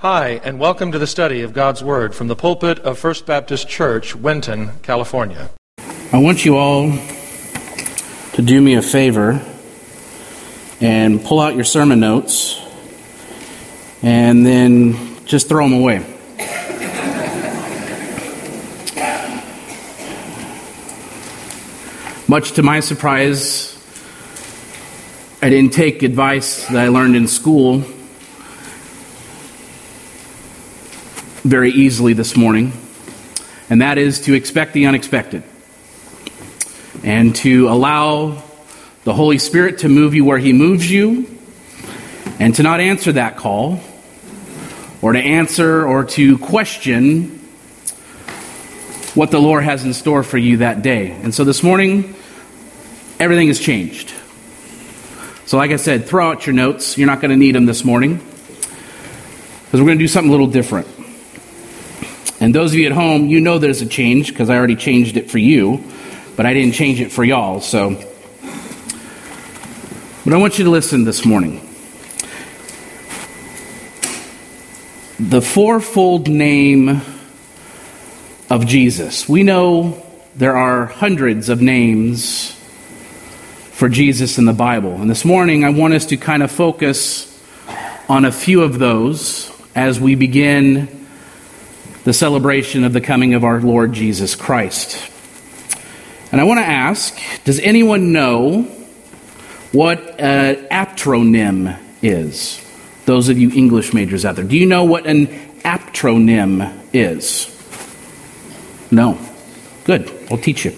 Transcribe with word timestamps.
Hi, 0.00 0.40
and 0.44 0.60
welcome 0.60 0.92
to 0.92 0.98
the 1.00 1.08
study 1.08 1.42
of 1.42 1.52
God's 1.52 1.82
Word 1.82 2.14
from 2.14 2.28
the 2.28 2.36
pulpit 2.36 2.78
of 2.78 3.00
First 3.00 3.26
Baptist 3.26 3.68
Church, 3.68 4.14
Winton, 4.14 4.78
California. 4.80 5.50
I 6.12 6.18
want 6.18 6.44
you 6.44 6.56
all 6.56 6.92
to 8.34 8.40
do 8.40 8.60
me 8.60 8.74
a 8.74 8.80
favor 8.80 9.44
and 10.80 11.20
pull 11.24 11.40
out 11.40 11.56
your 11.56 11.64
sermon 11.64 11.98
notes 11.98 12.64
and 14.00 14.46
then 14.46 15.24
just 15.24 15.48
throw 15.48 15.68
them 15.68 15.76
away. 15.76 15.98
Much 22.28 22.52
to 22.52 22.62
my 22.62 22.78
surprise, 22.78 23.76
I 25.42 25.50
didn't 25.50 25.72
take 25.72 26.04
advice 26.04 26.68
that 26.68 26.76
I 26.76 26.86
learned 26.86 27.16
in 27.16 27.26
school 27.26 27.82
very 31.48 31.70
easily 31.70 32.12
this 32.12 32.36
morning, 32.36 32.72
and 33.70 33.80
that 33.80 33.96
is 33.96 34.20
to 34.22 34.34
expect 34.34 34.74
the 34.74 34.86
unexpected 34.86 35.42
and 37.02 37.34
to 37.36 37.68
allow 37.68 38.42
the 39.04 39.14
Holy 39.14 39.38
Spirit 39.38 39.78
to 39.78 39.88
move 39.88 40.14
you 40.14 40.24
where 40.24 40.38
He 40.38 40.52
moves 40.52 40.90
you, 40.90 41.26
and 42.38 42.54
to 42.56 42.62
not 42.62 42.80
answer 42.80 43.12
that 43.12 43.36
call, 43.36 43.80
or 45.00 45.12
to 45.12 45.18
answer 45.18 45.86
or 45.86 46.04
to 46.04 46.36
question 46.38 47.38
what 49.14 49.30
the 49.30 49.40
Lord 49.40 49.64
has 49.64 49.84
in 49.84 49.94
store 49.94 50.22
for 50.22 50.36
you 50.38 50.58
that 50.58 50.82
day. 50.82 51.12
And 51.12 51.34
so 51.34 51.44
this 51.44 51.62
morning, 51.62 52.14
everything 53.18 53.48
has 53.48 53.58
changed. 53.58 54.12
So, 55.46 55.56
like 55.56 55.70
I 55.70 55.76
said, 55.76 56.04
throw 56.04 56.30
out 56.30 56.46
your 56.46 56.54
notes. 56.54 56.98
You're 56.98 57.06
not 57.06 57.22
going 57.22 57.30
to 57.30 57.36
need 57.36 57.54
them 57.54 57.64
this 57.64 57.84
morning 57.84 58.16
because 58.16 59.80
we're 59.80 59.86
going 59.86 59.98
to 59.98 60.04
do 60.04 60.08
something 60.08 60.28
a 60.28 60.32
little 60.32 60.46
different. 60.46 60.97
And 62.48 62.54
those 62.54 62.72
of 62.72 62.78
you 62.78 62.86
at 62.86 62.92
home, 62.92 63.28
you 63.28 63.42
know 63.42 63.58
there's 63.58 63.82
a 63.82 63.86
change 63.86 64.28
because 64.28 64.48
I 64.48 64.56
already 64.56 64.74
changed 64.74 65.18
it 65.18 65.30
for 65.30 65.36
you, 65.36 65.84
but 66.34 66.46
I 66.46 66.54
didn't 66.54 66.72
change 66.72 66.98
it 66.98 67.12
for 67.12 67.22
y'all. 67.22 67.60
So, 67.60 67.90
but 70.24 70.32
I 70.32 70.38
want 70.38 70.58
you 70.58 70.64
to 70.64 70.70
listen 70.70 71.04
this 71.04 71.26
morning. 71.26 71.60
The 75.20 75.42
fourfold 75.42 76.28
name 76.28 77.02
of 78.48 78.64
Jesus. 78.64 79.28
We 79.28 79.42
know 79.42 80.02
there 80.34 80.56
are 80.56 80.86
hundreds 80.86 81.50
of 81.50 81.60
names 81.60 82.52
for 83.72 83.90
Jesus 83.90 84.38
in 84.38 84.46
the 84.46 84.54
Bible. 84.54 84.94
And 84.94 85.10
this 85.10 85.26
morning, 85.26 85.64
I 85.64 85.68
want 85.68 85.92
us 85.92 86.06
to 86.06 86.16
kind 86.16 86.42
of 86.42 86.50
focus 86.50 87.26
on 88.08 88.24
a 88.24 88.32
few 88.32 88.62
of 88.62 88.78
those 88.78 89.52
as 89.74 90.00
we 90.00 90.14
begin 90.14 90.97
the 92.08 92.14
celebration 92.14 92.84
of 92.84 92.94
the 92.94 93.02
coming 93.02 93.34
of 93.34 93.44
our 93.44 93.60
Lord 93.60 93.92
Jesus 93.92 94.34
Christ. 94.34 94.98
And 96.32 96.40
I 96.40 96.44
want 96.44 96.58
to 96.58 96.64
ask 96.64 97.14
Does 97.44 97.60
anyone 97.60 98.12
know 98.12 98.62
what 99.72 100.18
an 100.18 100.54
aptronym 100.68 101.78
is? 102.00 102.64
Those 103.04 103.28
of 103.28 103.36
you 103.36 103.50
English 103.50 103.92
majors 103.92 104.24
out 104.24 104.36
there, 104.36 104.46
do 104.46 104.56
you 104.56 104.64
know 104.64 104.84
what 104.84 105.06
an 105.06 105.26
aptronym 105.66 106.74
is? 106.94 107.54
No. 108.90 109.18
Good. 109.84 110.10
I'll 110.30 110.38
teach 110.38 110.64
you. 110.64 110.74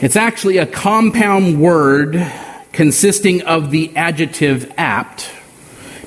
It's 0.00 0.14
actually 0.14 0.58
a 0.58 0.66
compound 0.66 1.60
word 1.60 2.24
consisting 2.70 3.42
of 3.42 3.72
the 3.72 3.96
adjective 3.96 4.72
apt, 4.78 5.28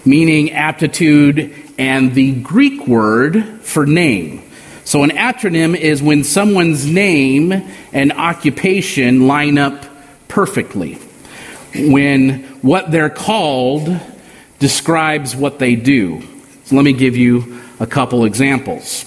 meaning 0.05 0.53
aptitude 0.53 1.70
and 1.81 2.13
the 2.13 2.39
Greek 2.41 2.87
word 2.87 3.43
for 3.63 3.87
name. 3.87 4.43
So, 4.83 5.01
an 5.01 5.09
aptronym 5.09 5.75
is 5.75 5.99
when 5.99 6.23
someone's 6.23 6.85
name 6.85 7.51
and 7.91 8.13
occupation 8.13 9.25
line 9.25 9.57
up 9.57 9.83
perfectly. 10.27 10.99
When 11.73 12.43
what 12.61 12.91
they're 12.91 13.09
called 13.09 13.99
describes 14.59 15.35
what 15.35 15.57
they 15.57 15.75
do. 15.75 16.21
So, 16.65 16.75
let 16.75 16.85
me 16.85 16.93
give 16.93 17.17
you 17.17 17.59
a 17.79 17.87
couple 17.87 18.25
examples. 18.25 19.05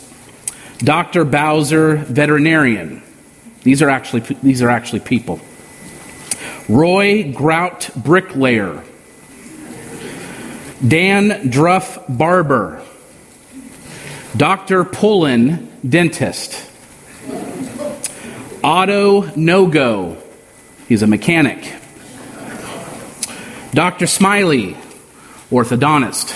Dr. 0.78 1.24
Bowser, 1.24 1.94
veterinarian. 1.94 3.04
These 3.62 3.82
are 3.82 3.88
actually, 3.88 4.22
these 4.42 4.62
are 4.62 4.68
actually 4.68 5.00
people. 5.00 5.40
Roy 6.68 7.32
Grout, 7.32 7.90
bricklayer. 7.94 8.82
Dan 10.86 11.48
Druff, 11.48 11.98
barber. 12.08 12.82
Dr. 14.36 14.84
Pullen, 14.84 15.70
dentist. 15.88 16.70
Otto 18.62 19.22
Nogo, 19.36 20.16
he's 20.88 21.02
a 21.02 21.06
mechanic. 21.06 21.74
Dr. 23.72 24.06
Smiley, 24.06 24.76
orthodontist. 25.50 26.32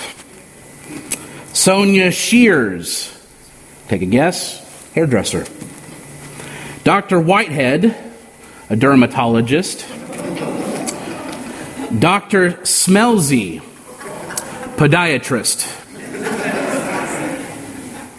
Sonia 1.55 2.11
Shears, 2.11 3.15
take 3.89 4.03
a 4.03 4.07
guess, 4.07 4.93
hairdresser. 4.95 5.47
Dr. 6.85 7.21
Whitehead, 7.21 7.97
a 8.71 8.77
dermatologist. 8.77 9.87
Dr. 11.99 12.53
Smelzy, 12.63 13.63
podiatrist. 14.79 15.67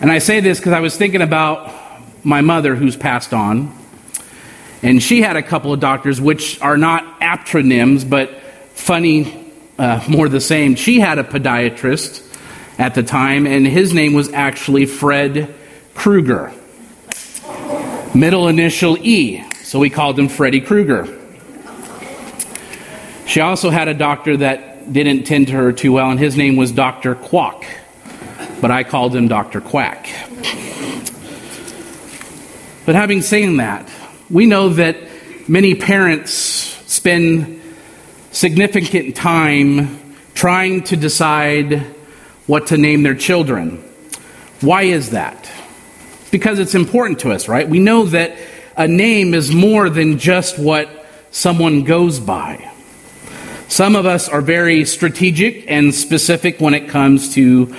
And 0.02 0.12
I 0.12 0.20
say 0.20 0.42
this 0.42 0.60
because 0.60 0.74
I 0.74 0.82
was 0.82 0.98
thinking 0.98 1.22
about 1.22 1.74
my 2.26 2.42
mother 2.42 2.76
who's 2.76 2.98
passed 2.98 3.34
on. 3.34 3.74
And 4.84 5.02
she 5.02 5.22
had 5.22 5.38
a 5.38 5.42
couple 5.42 5.72
of 5.72 5.80
doctors, 5.80 6.20
which 6.20 6.62
are 6.62 6.76
not 6.76 7.22
aptronyms, 7.22 8.10
but 8.10 8.42
funny, 8.74 9.54
uh, 9.78 10.04
more 10.10 10.28
the 10.28 10.42
same. 10.42 10.76
She 10.76 11.00
had 11.00 11.18
a 11.18 11.24
podiatrist 11.24 12.26
at 12.78 12.94
the 12.94 13.04
time, 13.04 13.48
and 13.48 13.66
his 13.66 13.94
name 13.94 14.14
was 14.14 14.32
actually 14.34 14.86
Fred 14.86 15.56
Krueger. 15.96 16.52
Middle 18.14 18.50
initial 18.50 18.98
E, 18.98 19.44
so 19.64 19.80
we 19.80 19.90
called 19.90 20.20
him 20.20 20.28
Freddy 20.28 20.60
Krueger. 20.60 21.18
She 23.28 23.40
also 23.40 23.70
had 23.70 23.88
a 23.88 23.94
doctor 23.94 24.36
that 24.38 24.69
didn't 24.92 25.24
tend 25.24 25.48
to 25.48 25.54
her 25.54 25.72
too 25.72 25.94
well, 25.94 26.10
and 26.10 26.20
his 26.20 26.36
name 26.36 26.56
was 26.56 26.72
Dr. 26.72 27.16
Quack, 27.16 27.66
but 28.62 28.72
I 28.72 28.84
called 28.84 29.16
him 29.16 29.28
Dr. 29.28 29.62
Quack. 29.62 30.08
But 32.86 32.96
having 32.96 33.22
said 33.22 33.60
that, 33.60 33.90
we 34.30 34.46
know 34.46 34.70
that 34.70 34.98
many 35.48 35.76
parents 35.76 36.32
spend 36.32 37.62
significant 38.32 39.16
time 39.16 40.16
trying 40.34 40.84
to 40.84 40.98
decide 40.98 41.82
what 42.48 42.68
to 42.68 42.78
name 42.78 43.04
their 43.04 43.16
children. 43.16 43.84
Why 44.62 44.84
is 44.84 45.12
that? 45.12 45.52
Because 46.32 46.60
it's 46.60 46.76
important 46.76 47.20
to 47.20 47.32
us, 47.32 47.48
right? 47.48 47.68
We 47.68 47.80
know 47.80 48.06
that 48.06 48.38
a 48.76 48.88
name 48.88 49.34
is 49.34 49.54
more 49.54 49.90
than 49.90 50.18
just 50.18 50.58
what 50.58 50.90
someone 51.32 51.84
goes 51.84 52.20
by. 52.20 52.72
Some 53.70 53.96
of 53.96 54.08
us 54.08 54.28
are 54.28 54.42
very 54.42 54.84
strategic 54.84 55.70
and 55.70 55.94
specific 55.94 56.60
when 56.60 56.74
it 56.74 56.90
comes 56.90 57.36
to 57.36 57.76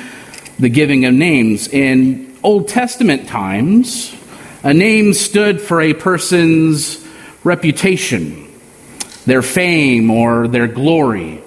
the 0.61 0.69
giving 0.69 1.05
of 1.05 1.12
names. 1.12 1.67
In 1.67 2.39
Old 2.45 2.69
Testament 2.69 3.27
times, 3.27 4.15
a 4.62 4.73
name 4.73 5.12
stood 5.15 5.61
for 5.61 5.81
a 5.81 5.93
person's 5.93 7.05
reputation, 7.43 8.49
their 9.27 9.43
fame, 9.43 10.12
or 10.12 10.47
their 10.47 10.69
glory. 10.69 11.43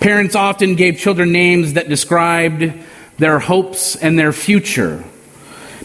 Parents 0.00 0.34
often 0.34 0.74
gave 0.74 0.98
children 0.98 1.30
names 1.30 1.74
that 1.74 1.88
described 1.88 2.74
their 3.18 3.38
hopes 3.38 3.94
and 3.94 4.18
their 4.18 4.32
future, 4.32 5.04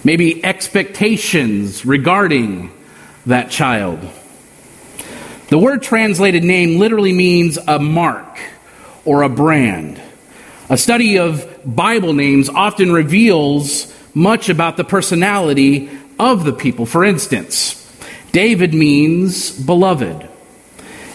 maybe 0.03 0.43
expectations 0.43 1.85
regarding 1.85 2.71
that 3.27 3.51
child. 3.51 3.99
The 5.49 5.57
word 5.57 5.81
translated 5.81 6.43
name 6.43 6.77
literally 6.77 7.11
means 7.11 7.57
a 7.57 7.79
mark 7.79 8.37
or 9.03 9.23
a 9.23 9.29
brand. 9.29 9.99
A 10.69 10.77
study 10.77 11.17
of 11.17 11.59
Bible 11.65 12.13
names 12.13 12.49
often 12.49 12.93
reveals 12.93 13.91
much 14.13 14.47
about 14.47 14.77
the 14.77 14.83
personality 14.83 15.89
of 16.19 16.43
the 16.43 16.53
people. 16.53 16.85
For 16.85 17.03
instance, 17.03 17.75
David 18.31 18.75
means 18.75 19.49
beloved, 19.49 20.29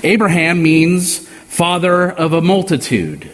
Abraham 0.02 0.64
means 0.64 1.28
father 1.28 2.10
of 2.10 2.32
a 2.32 2.40
multitude, 2.40 3.30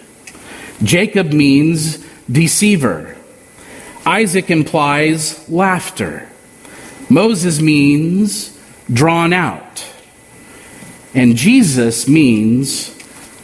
Jacob 0.82 1.32
means 1.32 2.06
deceiver, 2.31 3.17
Isaac 4.05 4.50
implies 4.50 5.49
laughter, 5.49 6.29
Moses 7.08 7.58
means 7.58 8.58
drawn 8.93 9.32
out. 9.32 9.90
And 11.15 11.37
Jesus 11.37 12.09
means 12.09 12.97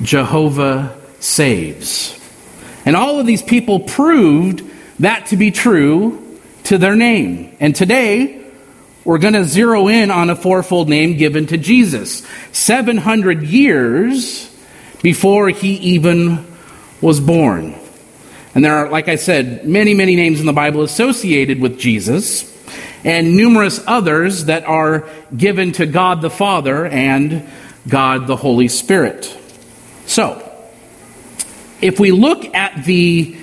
Jehovah 0.02 0.96
saves. 1.20 2.18
And 2.84 2.94
all 2.94 3.18
of 3.18 3.26
these 3.26 3.42
people 3.42 3.80
proved 3.80 4.62
that 5.00 5.26
to 5.26 5.36
be 5.36 5.50
true 5.50 6.38
to 6.64 6.78
their 6.78 6.94
name. 6.94 7.56
And 7.60 7.74
today, 7.74 8.44
we're 9.04 9.18
going 9.18 9.34
to 9.34 9.44
zero 9.44 9.88
in 9.88 10.10
on 10.10 10.30
a 10.30 10.36
fourfold 10.36 10.88
name 10.88 11.16
given 11.16 11.46
to 11.46 11.58
Jesus. 11.58 12.26
700 12.52 13.42
years 13.42 14.52
before 15.02 15.48
he 15.48 15.74
even 15.74 16.46
was 17.00 17.20
born. 17.20 17.74
And 18.54 18.64
there 18.64 18.74
are, 18.74 18.88
like 18.88 19.08
I 19.08 19.16
said, 19.16 19.66
many, 19.66 19.94
many 19.94 20.16
names 20.16 20.40
in 20.40 20.46
the 20.46 20.52
Bible 20.52 20.82
associated 20.82 21.60
with 21.60 21.78
Jesus, 21.78 22.52
and 23.04 23.36
numerous 23.36 23.82
others 23.86 24.46
that 24.46 24.64
are 24.64 25.08
given 25.36 25.72
to 25.72 25.86
God 25.86 26.22
the 26.22 26.30
Father 26.30 26.86
and 26.86 27.48
God 27.88 28.26
the 28.26 28.36
Holy 28.36 28.68
Spirit. 28.68 29.36
So, 30.06 30.42
if 31.80 32.00
we 32.00 32.10
look 32.10 32.54
at 32.54 32.84
the 32.84 33.36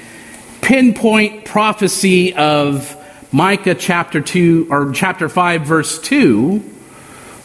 pinpoint 0.62 1.46
prophecy 1.46 2.34
of 2.34 2.98
Micah 3.32 3.76
chapter 3.76 4.22
2 4.22 4.68
or 4.70 4.92
chapter 4.92 5.30
5 5.30 5.62
verse 5.64 6.00
2, 6.00 6.72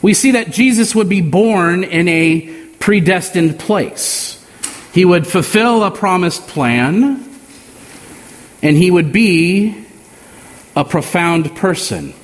we 0.01 0.15
see 0.15 0.33
that 0.33 0.51
Jesus 0.51 0.95
would 0.95 1.09
be 1.09 1.21
born 1.21 1.83
in 1.85 2.09
a 2.09 2.43
predestined 2.79 3.59
place. 3.59 4.35
He 4.93 5.05
would 5.05 5.27
fulfill 5.27 5.83
a 5.85 5.91
promised 5.91 6.47
plan 6.49 7.25
and 8.63 8.77
he 8.77 8.91
would 8.91 9.13
be 9.13 9.87
a 10.79 10.85
profound 10.85 11.57
person. 11.57 12.15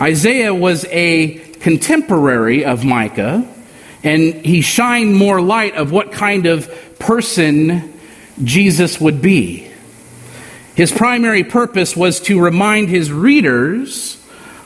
Isaiah 0.00 0.54
was 0.54 0.86
a 0.86 1.34
contemporary 1.60 2.64
of 2.64 2.82
Micah, 2.82 3.46
and 4.02 4.22
he 4.22 4.62
shined 4.62 5.14
more 5.14 5.38
light 5.42 5.74
of 5.74 5.92
what 5.92 6.12
kind 6.12 6.46
of 6.46 6.98
person 6.98 7.92
Jesus 8.42 8.98
would 8.98 9.20
be. 9.20 9.70
His 10.76 10.90
primary 10.90 11.44
purpose 11.44 11.94
was 11.94 12.20
to 12.20 12.40
remind 12.40 12.88
his 12.88 13.12
readers 13.12 14.16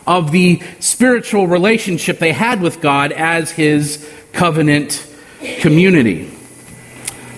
of 0.06 0.30
the 0.30 0.62
spiritual 0.78 1.48
relationship 1.48 2.20
they 2.20 2.32
had 2.32 2.60
with 2.60 2.80
God 2.80 3.10
as 3.10 3.50
his 3.50 4.08
covenant 4.32 5.04
community. 5.58 6.31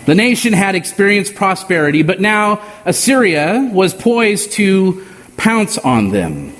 The 0.07 0.15
nation 0.15 0.53
had 0.53 0.75
experienced 0.75 1.35
prosperity, 1.35 2.03
but 2.03 2.21
now 2.21 2.61
Assyria 2.85 3.71
was 3.73 3.95
poised 3.95 4.53
to 4.53 5.07
pounce 5.37 5.79
on 5.79 6.11
them. 6.11 6.55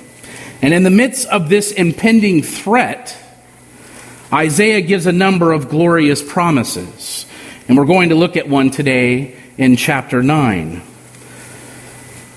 And 0.61 0.73
in 0.73 0.83
the 0.83 0.89
midst 0.89 1.27
of 1.27 1.49
this 1.49 1.71
impending 1.71 2.41
threat, 2.41 3.15
Isaiah 4.33 4.81
gives 4.81 5.05
a 5.05 5.11
number 5.11 5.51
of 5.51 5.69
glorious 5.69 6.23
promises. 6.23 7.27
And 7.67 7.77
we're 7.77 7.85
going 7.85 8.09
to 8.09 8.15
look 8.15 8.35
at 8.35 8.49
one 8.49 8.71
today 8.71 9.35
in 9.57 9.75
chapter 9.75 10.23
9. 10.23 10.81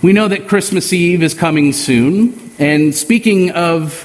We 0.03 0.13
know 0.13 0.29
that 0.29 0.47
Christmas 0.47 0.93
Eve 0.93 1.23
is 1.23 1.33
coming 1.35 1.73
soon. 1.73 2.53
And 2.59 2.95
speaking 2.95 3.51
of 3.53 4.05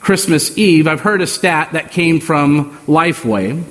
Christmas 0.00 0.58
Eve, 0.58 0.88
I've 0.88 1.00
heard 1.00 1.22
a 1.22 1.26
stat 1.26 1.72
that 1.72 1.92
came 1.92 2.18
from 2.18 2.76
Lifeway. 2.86 3.64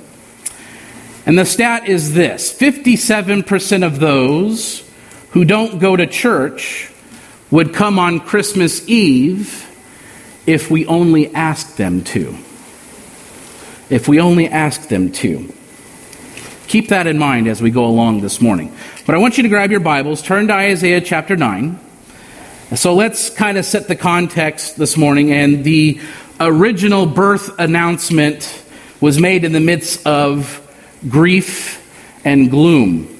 And 1.30 1.38
the 1.38 1.46
stat 1.46 1.88
is 1.88 2.12
this 2.12 2.52
57% 2.52 3.86
of 3.86 4.00
those 4.00 4.82
who 5.30 5.44
don't 5.44 5.78
go 5.78 5.94
to 5.94 6.08
church 6.08 6.90
would 7.52 7.72
come 7.72 8.00
on 8.00 8.18
Christmas 8.18 8.88
Eve 8.88 9.64
if 10.44 10.72
we 10.72 10.86
only 10.86 11.32
asked 11.32 11.76
them 11.76 12.02
to. 12.02 12.36
If 13.90 14.08
we 14.08 14.18
only 14.18 14.48
asked 14.48 14.88
them 14.88 15.12
to. 15.12 15.54
Keep 16.66 16.88
that 16.88 17.06
in 17.06 17.16
mind 17.16 17.46
as 17.46 17.62
we 17.62 17.70
go 17.70 17.84
along 17.84 18.22
this 18.22 18.40
morning. 18.40 18.74
But 19.06 19.14
I 19.14 19.18
want 19.18 19.36
you 19.36 19.44
to 19.44 19.48
grab 19.48 19.70
your 19.70 19.78
Bibles, 19.78 20.22
turn 20.22 20.48
to 20.48 20.54
Isaiah 20.54 21.00
chapter 21.00 21.36
9. 21.36 21.78
So 22.74 22.96
let's 22.96 23.30
kind 23.30 23.56
of 23.56 23.64
set 23.64 23.86
the 23.86 23.94
context 23.94 24.76
this 24.76 24.96
morning. 24.96 25.30
And 25.30 25.62
the 25.62 26.00
original 26.40 27.06
birth 27.06 27.56
announcement 27.60 28.64
was 29.00 29.20
made 29.20 29.44
in 29.44 29.52
the 29.52 29.60
midst 29.60 30.04
of 30.08 30.66
grief 31.08 31.78
and 32.24 32.50
gloom. 32.50 33.16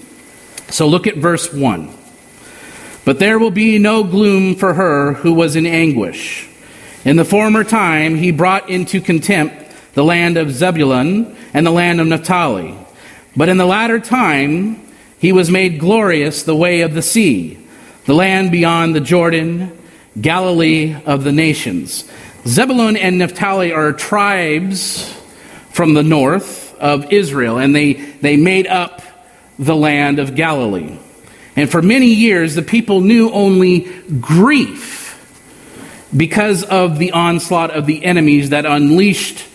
So 0.68 0.86
look 0.86 1.06
at 1.06 1.16
verse 1.16 1.52
1. 1.52 1.90
But 3.04 3.18
there 3.18 3.38
will 3.38 3.50
be 3.50 3.78
no 3.78 4.04
gloom 4.04 4.54
for 4.54 4.74
her 4.74 5.14
who 5.14 5.32
was 5.32 5.56
in 5.56 5.66
anguish. 5.66 6.48
In 7.04 7.16
the 7.16 7.24
former 7.24 7.64
time, 7.64 8.16
he 8.16 8.30
brought 8.30 8.68
into 8.68 9.00
contempt 9.00 9.54
the 9.94 10.04
land 10.04 10.36
of 10.36 10.52
Zebulun 10.52 11.36
and 11.54 11.66
the 11.66 11.70
land 11.70 12.00
of 12.00 12.06
Naphtali. 12.06 12.74
But 13.36 13.48
in 13.48 13.56
the 13.56 13.66
latter 13.66 13.98
time, 13.98 14.86
he 15.18 15.32
was 15.32 15.50
made 15.50 15.80
glorious 15.80 16.42
the 16.42 16.56
way 16.56 16.82
of 16.82 16.94
the 16.94 17.02
sea, 17.02 17.58
the 18.04 18.14
land 18.14 18.52
beyond 18.52 18.94
the 18.94 19.00
Jordan, 19.00 19.76
Galilee 20.20 20.96
of 21.06 21.24
the 21.24 21.32
nations. 21.32 22.04
Zebulun 22.46 22.96
and 22.96 23.18
Naphtali 23.18 23.72
are 23.72 23.92
tribes 23.92 25.14
from 25.70 25.94
the 25.94 26.02
north 26.02 26.69
of 26.80 27.12
Israel, 27.12 27.58
and 27.58 27.74
they, 27.74 27.92
they 27.92 28.36
made 28.36 28.66
up 28.66 29.02
the 29.58 29.76
land 29.76 30.18
of 30.18 30.34
Galilee. 30.34 30.98
And 31.56 31.70
for 31.70 31.82
many 31.82 32.06
years, 32.06 32.54
the 32.54 32.62
people 32.62 33.00
knew 33.00 33.30
only 33.30 33.80
grief 34.20 34.98
because 36.16 36.64
of 36.64 36.98
the 36.98 37.12
onslaught 37.12 37.70
of 37.70 37.86
the 37.86 38.04
enemies 38.04 38.50
that 38.50 38.66
unleashed 38.66 39.46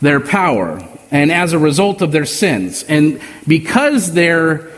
their 0.00 0.20
power 0.20 0.86
and 1.10 1.32
as 1.32 1.52
a 1.52 1.58
result 1.58 2.02
of 2.02 2.12
their 2.12 2.26
sins. 2.26 2.82
And 2.82 3.20
because 3.46 4.12
their 4.12 4.70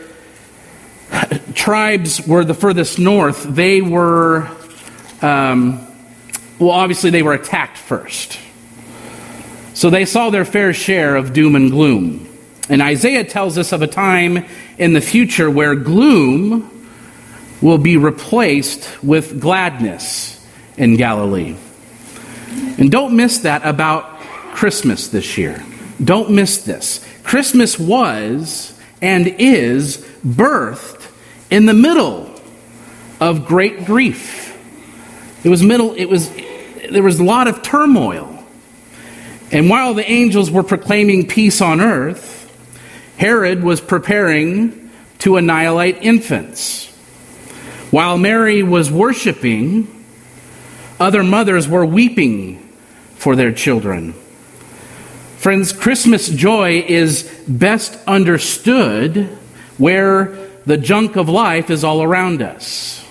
tribes 1.53 2.25
were 2.25 2.45
the 2.45 2.53
furthest 2.53 2.99
north, 2.99 3.43
they 3.43 3.81
were, 3.81 4.49
um, 5.21 5.85
well, 6.57 6.71
obviously, 6.71 7.09
they 7.09 7.21
were 7.21 7.33
attacked 7.33 7.77
first. 7.77 8.39
So 9.73 9.89
they 9.89 10.05
saw 10.05 10.29
their 10.29 10.45
fair 10.45 10.73
share 10.73 11.15
of 11.15 11.33
doom 11.33 11.55
and 11.55 11.71
gloom. 11.71 12.27
And 12.69 12.81
Isaiah 12.81 13.23
tells 13.23 13.57
us 13.57 13.71
of 13.71 13.81
a 13.81 13.87
time 13.87 14.45
in 14.77 14.93
the 14.93 15.01
future 15.01 15.49
where 15.49 15.75
gloom 15.75 16.89
will 17.61 17.77
be 17.77 17.97
replaced 17.97 19.03
with 19.03 19.39
gladness 19.39 20.43
in 20.77 20.97
Galilee. 20.97 21.55
And 22.77 22.91
don't 22.91 23.15
miss 23.15 23.39
that 23.39 23.65
about 23.65 24.19
Christmas 24.53 25.07
this 25.07 25.37
year. 25.37 25.63
Don't 26.03 26.31
miss 26.31 26.63
this. 26.63 27.05
Christmas 27.23 27.77
was 27.77 28.77
and 29.01 29.27
is 29.27 29.97
birthed 30.25 31.07
in 31.49 31.65
the 31.65 31.73
middle 31.73 32.33
of 33.19 33.45
great 33.45 33.85
grief. 33.85 34.57
It 35.43 35.49
was 35.49 35.63
middle 35.63 35.93
it 35.93 36.05
was 36.05 36.29
there 36.89 37.03
was 37.03 37.19
a 37.19 37.23
lot 37.23 37.47
of 37.47 37.61
turmoil. 37.61 38.30
And 39.51 39.69
while 39.69 39.93
the 39.93 40.09
angels 40.09 40.49
were 40.49 40.63
proclaiming 40.63 41.27
peace 41.27 41.61
on 41.61 41.81
earth, 41.81 42.37
Herod 43.17 43.63
was 43.63 43.81
preparing 43.81 44.89
to 45.19 45.37
annihilate 45.37 45.97
infants. 46.01 46.87
While 47.91 48.17
Mary 48.17 48.63
was 48.63 48.89
worshiping, 48.89 50.05
other 50.99 51.23
mothers 51.23 51.67
were 51.67 51.85
weeping 51.85 52.69
for 53.15 53.35
their 53.35 53.51
children. 53.51 54.13
Friends, 55.37 55.73
Christmas 55.73 56.29
joy 56.29 56.85
is 56.87 57.23
best 57.47 57.99
understood 58.07 59.25
where 59.77 60.49
the 60.65 60.77
junk 60.77 61.17
of 61.17 61.27
life 61.27 61.69
is 61.69 61.83
all 61.83 62.01
around 62.01 62.41
us. 62.41 63.05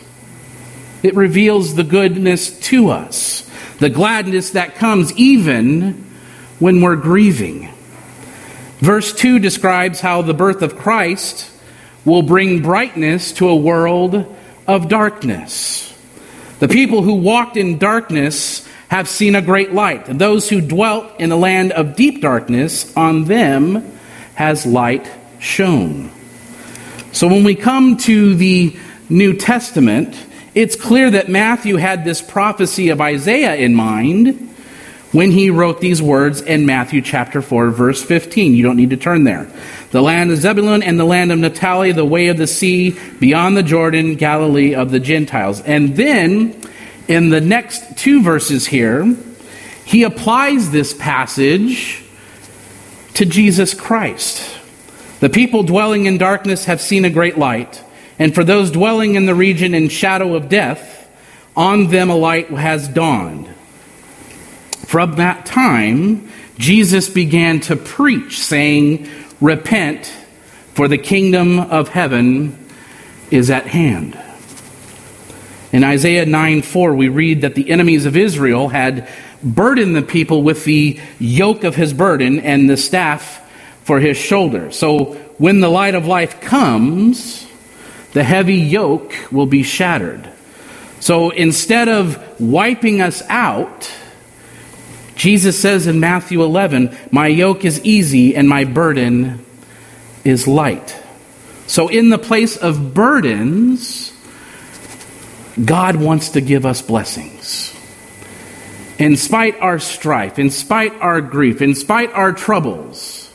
It 1.02 1.14
reveals 1.14 1.74
the 1.74 1.84
goodness 1.84 2.58
to 2.60 2.90
us, 2.90 3.48
the 3.78 3.90
gladness 3.90 4.50
that 4.50 4.76
comes 4.76 5.12
even 5.14 6.09
when 6.60 6.80
we're 6.80 6.96
grieving. 6.96 7.68
Verse 8.78 9.12
2 9.12 9.40
describes 9.40 10.00
how 10.00 10.22
the 10.22 10.34
birth 10.34 10.62
of 10.62 10.76
Christ 10.76 11.50
will 12.04 12.22
bring 12.22 12.62
brightness 12.62 13.32
to 13.32 13.48
a 13.48 13.56
world 13.56 14.24
of 14.66 14.88
darkness. 14.88 15.92
The 16.60 16.68
people 16.68 17.02
who 17.02 17.14
walked 17.14 17.56
in 17.56 17.78
darkness 17.78 18.66
have 18.88 19.08
seen 19.08 19.34
a 19.34 19.42
great 19.42 19.72
light. 19.72 20.06
Those 20.06 20.48
who 20.48 20.60
dwelt 20.60 21.18
in 21.18 21.32
a 21.32 21.36
land 21.36 21.72
of 21.72 21.96
deep 21.96 22.20
darkness, 22.20 22.94
on 22.96 23.24
them 23.24 23.98
has 24.34 24.66
light 24.66 25.10
shone. 25.38 26.10
So 27.12 27.26
when 27.28 27.44
we 27.44 27.54
come 27.54 27.96
to 27.98 28.34
the 28.34 28.76
New 29.08 29.34
Testament, 29.34 30.16
it's 30.54 30.76
clear 30.76 31.10
that 31.10 31.28
Matthew 31.28 31.76
had 31.76 32.04
this 32.04 32.20
prophecy 32.20 32.88
of 32.88 33.00
Isaiah 33.00 33.54
in 33.56 33.74
mind 33.74 34.49
when 35.12 35.32
he 35.32 35.50
wrote 35.50 35.80
these 35.80 36.00
words 36.00 36.40
in 36.40 36.66
Matthew 36.66 37.02
chapter 37.02 37.42
4, 37.42 37.70
verse 37.70 38.02
15. 38.02 38.54
You 38.54 38.62
don't 38.62 38.76
need 38.76 38.90
to 38.90 38.96
turn 38.96 39.24
there. 39.24 39.50
The 39.90 40.02
land 40.02 40.30
of 40.30 40.38
Zebulun 40.38 40.82
and 40.82 41.00
the 41.00 41.04
land 41.04 41.32
of 41.32 41.38
Naphtali, 41.38 41.92
the 41.92 42.04
way 42.04 42.28
of 42.28 42.36
the 42.36 42.46
sea, 42.46 42.96
beyond 43.18 43.56
the 43.56 43.62
Jordan, 43.62 44.14
Galilee 44.14 44.74
of 44.74 44.92
the 44.92 45.00
Gentiles. 45.00 45.60
And 45.62 45.96
then, 45.96 46.60
in 47.08 47.30
the 47.30 47.40
next 47.40 47.96
two 47.98 48.22
verses 48.22 48.66
here, 48.66 49.16
he 49.84 50.04
applies 50.04 50.70
this 50.70 50.94
passage 50.94 52.04
to 53.14 53.26
Jesus 53.26 53.74
Christ. 53.74 54.58
The 55.18 55.28
people 55.28 55.64
dwelling 55.64 56.06
in 56.06 56.18
darkness 56.18 56.66
have 56.66 56.80
seen 56.80 57.04
a 57.04 57.10
great 57.10 57.36
light, 57.36 57.82
and 58.18 58.32
for 58.32 58.44
those 58.44 58.70
dwelling 58.70 59.16
in 59.16 59.26
the 59.26 59.34
region 59.34 59.74
in 59.74 59.88
shadow 59.88 60.36
of 60.36 60.48
death, 60.48 61.10
on 61.56 61.88
them 61.88 62.10
a 62.10 62.16
light 62.16 62.48
has 62.50 62.86
dawned. 62.86 63.52
From 64.90 65.14
that 65.18 65.46
time, 65.46 66.28
Jesus 66.58 67.08
began 67.08 67.60
to 67.60 67.76
preach, 67.76 68.40
saying, 68.40 69.08
Repent, 69.40 70.12
for 70.74 70.88
the 70.88 70.98
kingdom 70.98 71.60
of 71.60 71.90
heaven 71.90 72.58
is 73.30 73.50
at 73.50 73.68
hand. 73.68 74.18
In 75.70 75.84
Isaiah 75.84 76.26
9 76.26 76.62
4, 76.62 76.96
we 76.96 77.08
read 77.08 77.42
that 77.42 77.54
the 77.54 77.70
enemies 77.70 78.04
of 78.04 78.16
Israel 78.16 78.66
had 78.66 79.08
burdened 79.44 79.94
the 79.94 80.02
people 80.02 80.42
with 80.42 80.64
the 80.64 80.98
yoke 81.20 81.62
of 81.62 81.76
his 81.76 81.92
burden 81.92 82.40
and 82.40 82.68
the 82.68 82.76
staff 82.76 83.48
for 83.84 84.00
his 84.00 84.16
shoulder. 84.16 84.72
So 84.72 85.14
when 85.38 85.60
the 85.60 85.68
light 85.68 85.94
of 85.94 86.08
life 86.08 86.40
comes, 86.40 87.46
the 88.12 88.24
heavy 88.24 88.56
yoke 88.56 89.14
will 89.30 89.46
be 89.46 89.62
shattered. 89.62 90.28
So 90.98 91.30
instead 91.30 91.88
of 91.88 92.40
wiping 92.40 93.00
us 93.00 93.22
out, 93.28 93.88
Jesus 95.20 95.60
says 95.60 95.86
in 95.86 96.00
Matthew 96.00 96.42
11, 96.42 96.96
My 97.10 97.26
yoke 97.26 97.66
is 97.66 97.84
easy 97.84 98.34
and 98.34 98.48
my 98.48 98.64
burden 98.64 99.44
is 100.24 100.48
light. 100.48 100.96
So, 101.66 101.88
in 101.88 102.08
the 102.08 102.16
place 102.16 102.56
of 102.56 102.94
burdens, 102.94 104.14
God 105.62 105.96
wants 105.96 106.30
to 106.30 106.40
give 106.40 106.64
us 106.64 106.80
blessings. 106.80 107.76
In 108.98 109.18
spite 109.18 109.60
our 109.60 109.78
strife, 109.78 110.38
in 110.38 110.48
spite 110.48 110.94
our 111.02 111.20
grief, 111.20 111.60
in 111.60 111.74
spite 111.74 112.14
our 112.14 112.32
troubles, 112.32 113.30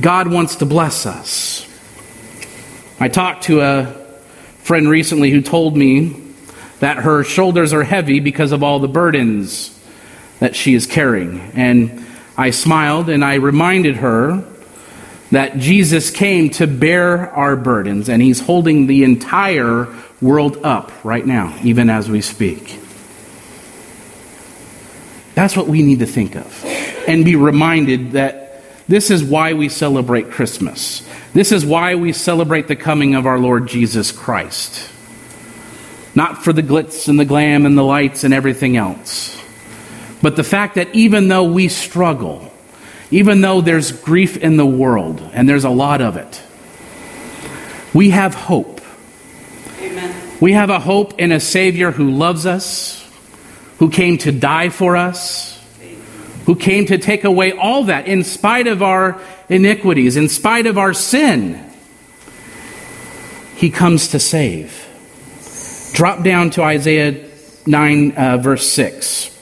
God 0.00 0.26
wants 0.26 0.56
to 0.56 0.66
bless 0.66 1.06
us. 1.06 1.68
I 2.98 3.06
talked 3.06 3.44
to 3.44 3.60
a 3.60 3.86
friend 4.58 4.88
recently 4.88 5.30
who 5.30 5.40
told 5.40 5.76
me 5.76 6.20
that 6.80 6.96
her 6.96 7.22
shoulders 7.22 7.72
are 7.72 7.84
heavy 7.84 8.18
because 8.18 8.50
of 8.50 8.64
all 8.64 8.80
the 8.80 8.88
burdens 8.88 9.70
that 10.44 10.54
she 10.54 10.74
is 10.74 10.84
carrying. 10.84 11.40
And 11.54 12.04
I 12.36 12.50
smiled 12.50 13.08
and 13.08 13.24
I 13.24 13.36
reminded 13.36 13.96
her 13.96 14.44
that 15.30 15.56
Jesus 15.56 16.10
came 16.10 16.50
to 16.50 16.66
bear 16.66 17.30
our 17.30 17.56
burdens, 17.56 18.10
and 18.10 18.20
He's 18.22 18.40
holding 18.40 18.86
the 18.86 19.04
entire 19.04 19.88
world 20.20 20.58
up 20.62 20.92
right 21.02 21.26
now, 21.26 21.58
even 21.64 21.88
as 21.88 22.10
we 22.10 22.20
speak. 22.20 22.78
That's 25.34 25.56
what 25.56 25.66
we 25.66 25.82
need 25.82 26.00
to 26.00 26.06
think 26.06 26.36
of 26.36 26.64
and 27.08 27.24
be 27.24 27.36
reminded 27.36 28.12
that 28.12 28.62
this 28.86 29.10
is 29.10 29.24
why 29.24 29.54
we 29.54 29.70
celebrate 29.70 30.30
Christmas. 30.30 31.08
This 31.32 31.52
is 31.52 31.64
why 31.64 31.94
we 31.94 32.12
celebrate 32.12 32.68
the 32.68 32.76
coming 32.76 33.14
of 33.14 33.26
our 33.26 33.38
Lord 33.38 33.66
Jesus 33.66 34.12
Christ. 34.12 34.90
Not 36.14 36.44
for 36.44 36.52
the 36.52 36.62
glitz 36.62 37.08
and 37.08 37.18
the 37.18 37.24
glam 37.24 37.64
and 37.64 37.76
the 37.76 37.82
lights 37.82 38.24
and 38.24 38.34
everything 38.34 38.76
else, 38.76 39.40
but 40.24 40.36
the 40.36 40.42
fact 40.42 40.76
that 40.76 40.88
even 40.94 41.28
though 41.28 41.44
we 41.44 41.68
struggle, 41.68 42.50
even 43.10 43.42
though 43.42 43.60
there's 43.60 43.92
grief 43.92 44.38
in 44.38 44.56
the 44.56 44.64
world, 44.64 45.20
and 45.34 45.46
there's 45.46 45.64
a 45.64 45.70
lot 45.70 46.00
of 46.00 46.16
it, 46.16 46.42
we 47.92 48.08
have 48.08 48.34
hope. 48.34 48.80
Amen. 49.78 50.38
We 50.40 50.54
have 50.54 50.70
a 50.70 50.80
hope 50.80 51.20
in 51.20 51.30
a 51.30 51.40
Savior 51.40 51.90
who 51.90 52.10
loves 52.10 52.46
us, 52.46 53.06
who 53.80 53.90
came 53.90 54.16
to 54.16 54.32
die 54.32 54.70
for 54.70 54.96
us, 54.96 55.62
who 56.46 56.56
came 56.56 56.86
to 56.86 56.96
take 56.96 57.24
away 57.24 57.52
all 57.52 57.84
that 57.84 58.06
in 58.06 58.24
spite 58.24 58.66
of 58.66 58.82
our 58.82 59.20
iniquities, 59.50 60.16
in 60.16 60.30
spite 60.30 60.64
of 60.64 60.78
our 60.78 60.94
sin. 60.94 61.70
He 63.56 63.68
comes 63.68 64.08
to 64.08 64.18
save. 64.18 64.88
Drop 65.92 66.24
down 66.24 66.48
to 66.52 66.62
Isaiah 66.62 67.28
9, 67.66 68.12
uh, 68.12 68.38
verse 68.38 68.66
6. 68.72 69.33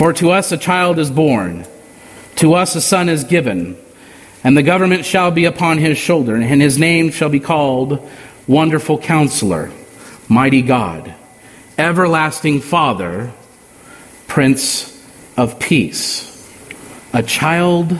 For 0.00 0.14
to 0.14 0.30
us 0.30 0.50
a 0.50 0.56
child 0.56 0.98
is 0.98 1.10
born. 1.10 1.66
To 2.36 2.54
us 2.54 2.74
a 2.74 2.80
son 2.80 3.10
is 3.10 3.24
given, 3.24 3.76
and 4.42 4.56
the 4.56 4.62
government 4.62 5.04
shall 5.04 5.30
be 5.30 5.44
upon 5.44 5.76
his 5.76 5.98
shoulder, 5.98 6.36
and 6.36 6.62
his 6.62 6.78
name 6.78 7.10
shall 7.10 7.28
be 7.28 7.38
called 7.38 8.08
Wonderful 8.46 8.96
Counselor, 8.96 9.70
Mighty 10.26 10.62
God, 10.62 11.14
Everlasting 11.76 12.62
Father, 12.62 13.30
Prince 14.26 15.06
of 15.36 15.58
Peace. 15.58 16.50
A 17.12 17.22
child 17.22 17.98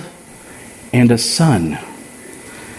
and 0.95 1.11
a 1.11 1.19
son. 1.19 1.78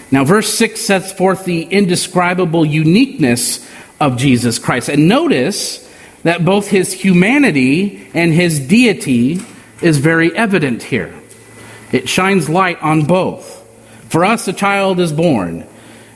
Now, 0.10 0.24
verse 0.24 0.52
6 0.58 0.82
sets 0.82 1.12
forth 1.12 1.46
the 1.46 1.62
indescribable 1.62 2.66
uniqueness 2.66 3.70
of 4.00 4.18
Jesus 4.18 4.58
Christ. 4.58 4.90
And 4.90 5.08
notice 5.08 5.88
that 6.24 6.46
both 6.46 6.68
his 6.68 6.94
humanity 6.94 8.08
and 8.14 8.34
his 8.34 8.60
deity 8.60 9.40
is 9.82 9.98
very 9.98 10.36
evident 10.36 10.84
here. 10.84 11.14
It 11.92 12.08
shines 12.08 12.50
light 12.50 12.82
on 12.82 13.06
both. 13.06 13.58
For 14.10 14.26
us, 14.26 14.48
a 14.48 14.54
child 14.54 15.00
is 15.00 15.12
born, 15.12 15.66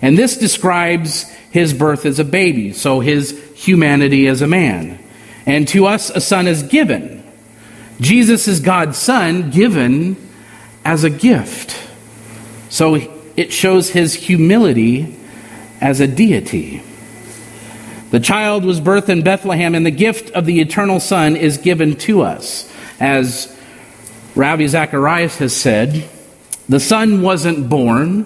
and 0.02 0.18
this 0.18 0.38
describes 0.38 1.24
his 1.52 1.74
birth 1.74 2.06
as 2.06 2.20
a 2.20 2.26
baby, 2.26 2.74
so 2.74 3.00
his 3.00 3.42
humanity 3.56 4.28
as 4.28 4.42
a 4.42 4.48
man. 4.48 5.00
And 5.46 5.68
to 5.70 5.86
us, 5.86 6.10
a 6.10 6.20
son 6.20 6.48
is 6.48 6.64
given. 6.64 7.24
Jesus 8.02 8.48
is 8.48 8.60
God's 8.60 8.98
son, 8.98 9.52
given 9.52 10.18
as 10.84 11.04
a 11.04 11.10
gift. 11.10 11.82
So 12.70 12.96
it 13.38 13.54
shows 13.54 13.90
his 13.90 14.14
humility 14.14 15.16
as 15.80 16.02
a 16.02 16.08
deity. 16.08 16.84
The 18.12 18.20
child 18.20 18.64
was 18.64 18.80
birthed 18.80 19.10
in 19.10 19.24
Bethlehem, 19.24 19.76
and 19.76 19.86
the 19.86 19.92
gift 19.92 20.32
of 20.32 20.46
the 20.46 20.62
eternal 20.62 21.00
Son 21.00 21.36
is 21.36 21.58
given 21.58 21.96
to 21.98 22.22
us, 22.22 22.72
as 23.00 23.56
Ravi 24.36 24.68
Zacharias 24.68 25.38
has 25.38 25.56
said, 25.56 26.08
the 26.68 26.80
Son 26.80 27.22
wasn't 27.22 27.70
born, 27.70 28.26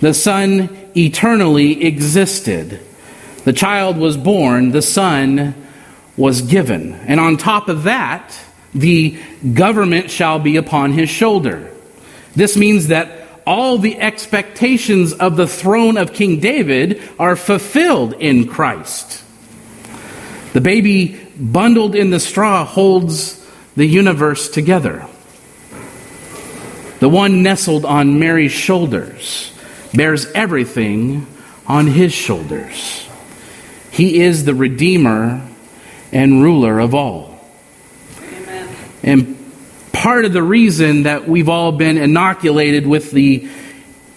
the 0.00 0.14
Son 0.14 0.68
eternally 0.96 1.84
existed. 1.84 2.80
The 3.44 3.52
child 3.52 3.96
was 3.96 4.16
born, 4.16 4.70
the 4.70 4.82
Son 4.82 5.54
was 6.16 6.42
given. 6.42 6.94
And 6.94 7.20
on 7.20 7.36
top 7.36 7.68
of 7.68 7.84
that, 7.84 8.38
the 8.74 9.18
government 9.54 10.10
shall 10.10 10.38
be 10.38 10.56
upon 10.56 10.92
his 10.92 11.08
shoulder. 11.08 11.72
This 12.34 12.56
means 12.56 12.88
that 12.88 13.17
all 13.48 13.78
the 13.78 13.98
expectations 13.98 15.14
of 15.14 15.36
the 15.36 15.46
throne 15.46 15.96
of 15.96 16.12
King 16.12 16.38
David 16.38 17.02
are 17.18 17.34
fulfilled 17.34 18.12
in 18.12 18.46
Christ. 18.46 19.24
The 20.52 20.60
baby 20.60 21.18
bundled 21.34 21.94
in 21.94 22.10
the 22.10 22.20
straw 22.20 22.66
holds 22.66 23.42
the 23.74 23.86
universe 23.86 24.50
together. 24.50 25.06
The 27.00 27.08
one 27.08 27.42
nestled 27.42 27.86
on 27.86 28.18
Mary's 28.18 28.52
shoulders 28.52 29.50
bears 29.94 30.26
everything 30.32 31.26
on 31.66 31.86
his 31.86 32.12
shoulders. 32.12 33.08
He 33.90 34.20
is 34.20 34.44
the 34.44 34.54
Redeemer 34.54 35.40
and 36.12 36.42
ruler 36.42 36.80
of 36.80 36.94
all. 36.94 37.40
Amen. 38.20 38.68
And 39.02 39.37
part 39.98 40.24
of 40.24 40.32
the 40.32 40.42
reason 40.42 41.02
that 41.02 41.28
we've 41.28 41.48
all 41.48 41.72
been 41.72 41.98
inoculated 41.98 42.86
with 42.86 43.10
the 43.10 43.48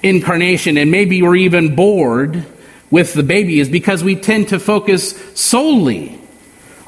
incarnation 0.04 0.78
and 0.78 0.92
maybe 0.92 1.24
we're 1.24 1.36
even 1.36 1.76
bored 1.76 2.46
with 2.92 3.16
the 3.16 3.24
baby 3.24 3.60
is 3.60 3.68
because 3.68 4.04
we 4.04 4.16
tend 4.16 4.50
to 4.50 4.60
focus 4.60 5.18
solely 5.34 6.22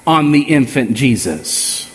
on 0.05 0.31
the 0.31 0.43
infant 0.43 0.93
Jesus. 0.95 1.89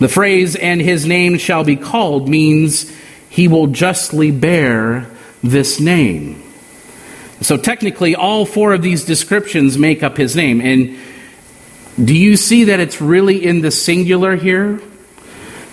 The 0.00 0.08
phrase, 0.08 0.56
and 0.56 0.80
his 0.80 1.06
name 1.06 1.38
shall 1.38 1.62
be 1.62 1.76
called, 1.76 2.28
means 2.28 2.92
he 3.30 3.46
will 3.46 3.68
justly 3.68 4.32
bear 4.32 5.06
this 5.44 5.78
name. 5.78 6.42
So 7.40 7.56
technically, 7.56 8.16
all 8.16 8.46
four 8.46 8.74
of 8.74 8.82
these 8.82 9.04
descriptions 9.04 9.78
make 9.78 10.02
up 10.02 10.16
his 10.16 10.34
name. 10.34 10.60
And 10.60 10.98
do 12.04 12.14
you 12.14 12.36
see 12.36 12.64
that 12.64 12.80
it's 12.80 13.00
really 13.00 13.46
in 13.46 13.60
the 13.60 13.70
singular 13.70 14.34
here? 14.34 14.80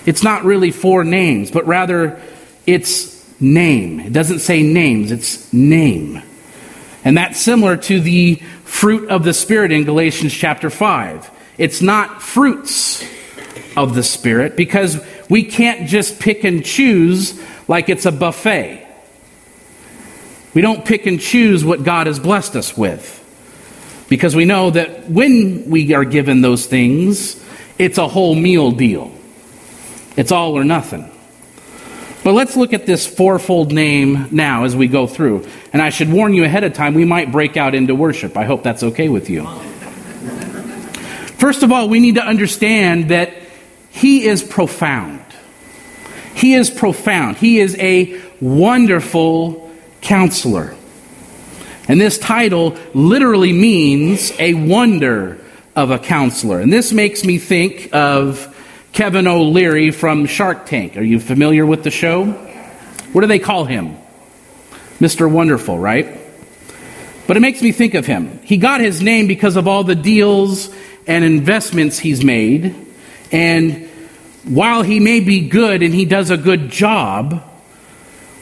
It's 0.06 0.24
not 0.24 0.44
really 0.44 0.72
four 0.72 1.04
names, 1.04 1.52
but 1.52 1.66
rather 1.66 2.22
it's 2.66 3.14
name. 3.40 4.00
It 4.00 4.14
doesn't 4.14 4.40
say 4.40 4.64
names, 4.64 5.12
it's 5.12 5.52
name. 5.54 6.22
And 7.06 7.18
that's 7.18 7.40
similar 7.40 7.78
to 7.78 8.00
the 8.00 8.36
fruit 8.64 9.10
of 9.10 9.24
the 9.24 9.34
Spirit 9.34 9.72
in 9.72 9.84
Galatians 9.84 10.34
chapter 10.34 10.70
5. 10.70 11.30
It's 11.58 11.82
not 11.82 12.22
fruits 12.22 13.04
of 13.76 13.96
the 13.96 14.04
Spirit 14.04 14.56
because 14.56 15.04
we 15.30 15.44
can't 15.44 15.88
just 15.88 16.20
pick 16.20 16.44
and 16.44 16.66
choose 16.66 17.42
like 17.68 17.90
it's 17.90 18.06
a 18.06 18.12
buffet. 18.12 18.88
We 20.54 20.62
don't 20.62 20.86
pick 20.86 21.06
and 21.06 21.20
choose 21.20 21.66
what 21.66 21.84
God 21.84 22.08
has 22.08 22.20
blessed 22.20 22.56
us 22.56 22.78
with. 22.78 23.20
Because 24.10 24.36
we 24.36 24.46
know 24.46 24.70
that 24.70 25.10
when 25.10 25.70
we 25.70 25.94
are 25.94 26.06
given 26.06 26.42
those 26.42 26.66
things, 26.66 27.44
it's 27.80 27.98
a 27.98 28.08
whole 28.08 28.36
meal 28.36 28.72
deal. 28.72 29.12
It's 30.16 30.32
all 30.32 30.58
or 30.58 30.64
nothing. 30.64 31.10
But 32.24 32.34
let's 32.34 32.56
look 32.56 32.72
at 32.72 32.86
this 32.86 33.06
fourfold 33.06 33.74
name 33.74 34.30
now 34.32 34.64
as 34.64 34.76
we 34.76 34.88
go 34.88 35.08
through. 35.08 35.46
And 35.74 35.82
I 35.82 35.90
should 35.90 36.12
warn 36.12 36.34
you 36.34 36.46
ahead 36.46 36.64
of 36.64 36.74
time, 36.74 36.94
we 36.94 37.04
might 37.04 37.32
break 37.32 37.58
out 37.58 37.76
into 37.76 37.96
worship. 37.96 38.38
I 38.38 38.46
hope 38.46 38.64
that's 38.64 38.84
okay 38.84 39.10
with 39.10 39.30
you. 39.30 39.46
First 41.38 41.64
of 41.64 41.72
all, 41.74 41.90
we 41.90 42.00
need 42.00 42.16
to 42.16 42.24
understand 42.24 43.10
that 43.10 43.34
He 43.90 44.26
is 44.26 44.42
profound. 44.42 45.20
He 46.34 46.54
is 46.54 46.70
profound. 46.70 47.38
He 47.38 47.60
is 47.60 47.76
a 47.78 48.22
wonderful 48.40 49.70
counselor. 50.02 50.76
And 51.90 52.00
this 52.00 52.18
title 52.18 52.78
literally 52.94 53.52
means 53.52 54.32
a 54.40 54.54
wonder 54.54 55.42
of 55.76 55.92
a 55.92 56.00
counselor. 56.00 56.62
And 56.62 56.72
this 56.72 56.94
makes 56.94 57.26
me 57.26 57.38
think 57.38 57.90
of 57.94 58.53
Kevin 58.94 59.26
O'Leary 59.26 59.90
from 59.90 60.28
Shark 60.28 60.68
Tank. 60.68 60.98
Are 60.98 61.04
you 61.04 61.20
familiar 61.20 61.66
with 61.66 61.84
the 61.84 61.90
show? 61.90 62.26
What 63.12 63.22
do 63.22 63.28
they 63.28 63.40
call 63.40 63.66
him? 63.66 63.98
Mr. 65.00 65.30
Wonderful, 65.30 65.80
right? 65.80 66.20
But 67.26 67.36
it 67.36 67.40
makes 67.40 67.64
me 67.64 67.72
think 67.72 67.96
of 67.96 68.06
him. 68.06 68.40
He 68.44 68.58
got 68.58 68.82
his 68.82 69.02
name 69.02 69.26
because 69.26 69.56
of 69.56 69.68
all 69.68 69.84
the 69.84 69.96
deals 69.96 70.70
and 71.08 71.26
investments 71.26 71.98
he's 71.98 72.24
made. 72.24 72.76
And 73.32 73.90
while 74.44 74.84
he 74.84 75.00
may 75.00 75.22
be 75.22 75.48
good 75.50 75.82
and 75.82 75.92
he 75.92 76.06
does 76.06 76.30
a 76.30 76.38
good 76.38 76.70
job, 76.70 77.44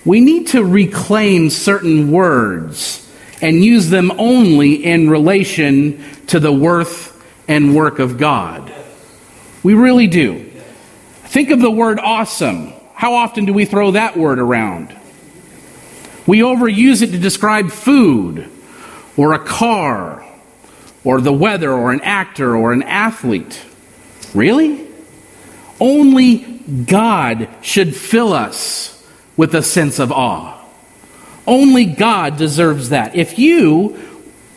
we 0.03 0.19
need 0.19 0.47
to 0.47 0.65
reclaim 0.65 1.49
certain 1.49 2.11
words 2.11 3.09
and 3.41 3.63
use 3.63 3.89
them 3.89 4.11
only 4.17 4.83
in 4.83 5.09
relation 5.09 6.03
to 6.27 6.41
the 6.41 6.51
worth 6.51 7.17
and 7.47 7.73
work 7.73 7.99
of 7.99 8.17
God. 8.17 8.70
We 9.63 9.73
really 9.73 10.07
do. 10.07 10.49
Think 11.25 11.49
of 11.51 11.59
the 11.59 11.71
word 11.71 11.99
awesome. 11.99 12.73
How 12.93 13.13
often 13.13 13.45
do 13.45 13.53
we 13.53 13.65
throw 13.65 13.91
that 13.91 14.17
word 14.17 14.39
around? 14.39 14.95
We 16.27 16.39
overuse 16.39 17.01
it 17.01 17.11
to 17.11 17.17
describe 17.17 17.71
food 17.71 18.49
or 19.17 19.33
a 19.33 19.39
car 19.39 20.25
or 21.03 21.21
the 21.21 21.33
weather 21.33 21.71
or 21.71 21.91
an 21.91 22.01
actor 22.01 22.55
or 22.55 22.73
an 22.73 22.83
athlete. 22.83 23.61
Really? 24.33 24.87
Only 25.79 26.37
God 26.37 27.49
should 27.61 27.95
fill 27.95 28.33
us 28.33 29.03
with 29.35 29.55
a 29.55 29.63
sense 29.63 29.99
of 29.99 30.11
awe. 30.11 30.59
Only 31.47 31.85
God 31.85 32.37
deserves 32.37 32.89
that. 32.89 33.15
If 33.15 33.39
you 33.39 33.99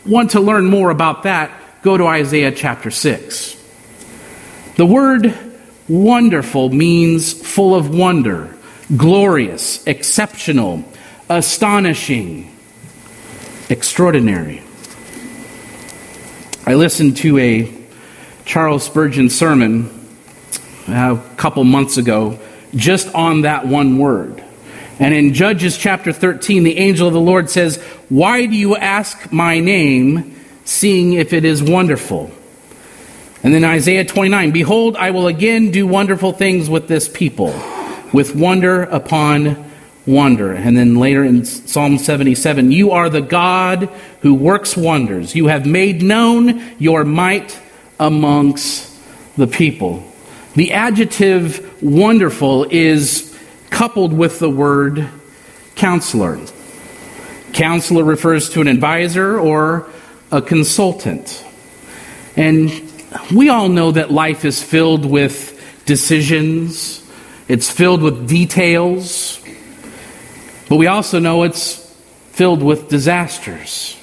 want 0.05 0.31
to 0.31 0.39
learn 0.39 0.65
more 0.65 0.91
about 0.91 1.23
that, 1.23 1.51
go 1.81 1.97
to 1.97 2.05
Isaiah 2.05 2.51
chapter 2.51 2.91
6. 2.91 3.64
The 4.75 4.85
word 4.85 5.33
wonderful 5.87 6.69
means 6.69 7.31
full 7.31 7.75
of 7.75 7.95
wonder, 7.95 8.53
glorious, 8.97 9.85
exceptional, 9.87 10.83
astonishing, 11.29 12.53
extraordinary. 13.69 14.61
I 16.65 16.73
listened 16.73 17.15
to 17.17 17.37
a 17.37 17.73
Charles 18.43 18.83
Spurgeon 18.83 19.29
sermon 19.29 19.89
a 20.87 21.21
couple 21.37 21.63
months 21.63 21.95
ago 21.95 22.37
just 22.75 23.13
on 23.15 23.41
that 23.41 23.65
one 23.65 23.97
word. 23.97 24.43
And 24.99 25.13
in 25.13 25.33
Judges 25.33 25.77
chapter 25.77 26.11
13, 26.11 26.63
the 26.63 26.77
angel 26.77 27.07
of 27.07 27.13
the 27.13 27.19
Lord 27.19 27.49
says, 27.49 27.81
Why 28.09 28.45
do 28.45 28.55
you 28.55 28.75
ask 28.75 29.31
my 29.31 29.61
name, 29.61 30.35
seeing 30.65 31.13
if 31.13 31.31
it 31.31 31.45
is 31.45 31.63
wonderful? 31.63 32.29
And 33.45 33.53
then 33.53 33.63
Isaiah 33.63 34.03
29 34.03 34.49
Behold, 34.49 34.97
I 34.97 35.11
will 35.11 35.27
again 35.27 35.69
do 35.69 35.85
wonderful 35.85 36.33
things 36.33 36.67
with 36.67 36.87
this 36.87 37.07
people, 37.07 37.53
with 38.11 38.35
wonder 38.35 38.81
upon 38.81 39.71
wonder. 40.07 40.51
And 40.51 40.75
then 40.75 40.95
later 40.95 41.23
in 41.23 41.45
Psalm 41.45 41.99
77 41.99 42.71
You 42.71 42.89
are 42.89 43.07
the 43.07 43.21
God 43.21 43.83
who 44.21 44.33
works 44.33 44.75
wonders. 44.75 45.35
You 45.35 45.45
have 45.45 45.67
made 45.67 46.01
known 46.01 46.59
your 46.79 47.03
might 47.03 47.59
amongst 47.99 48.91
the 49.37 49.45
people. 49.45 50.03
The 50.55 50.73
adjective 50.73 51.83
wonderful 51.83 52.65
is 52.71 53.37
coupled 53.69 54.11
with 54.11 54.39
the 54.39 54.49
word 54.49 55.07
counselor. 55.75 56.39
Counselor 57.53 58.03
refers 58.03 58.49
to 58.49 58.61
an 58.61 58.67
advisor 58.67 59.39
or 59.39 59.87
a 60.31 60.41
consultant. 60.41 61.45
And 62.35 62.84
we 63.33 63.49
all 63.49 63.69
know 63.69 63.91
that 63.91 64.11
life 64.11 64.45
is 64.45 64.61
filled 64.61 65.05
with 65.05 65.51
decisions, 65.85 67.03
it's 67.47 67.69
filled 67.69 68.01
with 68.01 68.27
details, 68.27 69.39
but 70.69 70.77
we 70.77 70.87
also 70.87 71.19
know 71.19 71.43
it's 71.43 71.75
filled 72.31 72.63
with 72.63 72.89
disasters. 72.89 73.97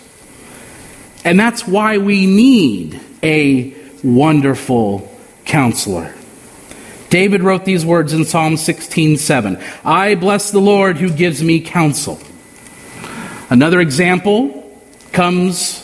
And 1.24 1.38
that's 1.38 1.66
why 1.66 1.98
we 1.98 2.26
need 2.26 3.00
a 3.22 3.74
wonderful 4.02 5.08
counselor. 5.44 6.14
David 7.10 7.42
wrote 7.42 7.64
these 7.64 7.84
words 7.84 8.12
in 8.12 8.24
Psalm 8.24 8.56
16:7. 8.56 9.58
I 9.84 10.14
bless 10.14 10.50
the 10.50 10.60
Lord 10.60 10.96
who 10.96 11.10
gives 11.10 11.42
me 11.42 11.60
counsel. 11.60 12.18
Another 13.50 13.80
example 13.80 14.70
comes 15.12 15.81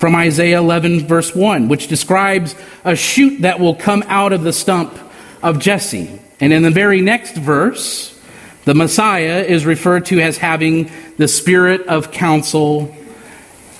from 0.00 0.16
Isaiah 0.16 0.58
11, 0.58 1.06
verse 1.06 1.34
1, 1.34 1.68
which 1.68 1.86
describes 1.86 2.56
a 2.84 2.96
shoot 2.96 3.42
that 3.42 3.60
will 3.60 3.74
come 3.74 4.02
out 4.06 4.32
of 4.32 4.42
the 4.42 4.52
stump 4.52 4.98
of 5.42 5.58
Jesse. 5.58 6.18
And 6.40 6.54
in 6.54 6.62
the 6.62 6.70
very 6.70 7.02
next 7.02 7.36
verse, 7.36 8.18
the 8.64 8.74
Messiah 8.74 9.42
is 9.42 9.66
referred 9.66 10.06
to 10.06 10.18
as 10.20 10.38
having 10.38 10.90
the 11.18 11.28
spirit 11.28 11.86
of 11.86 12.12
counsel 12.12 12.96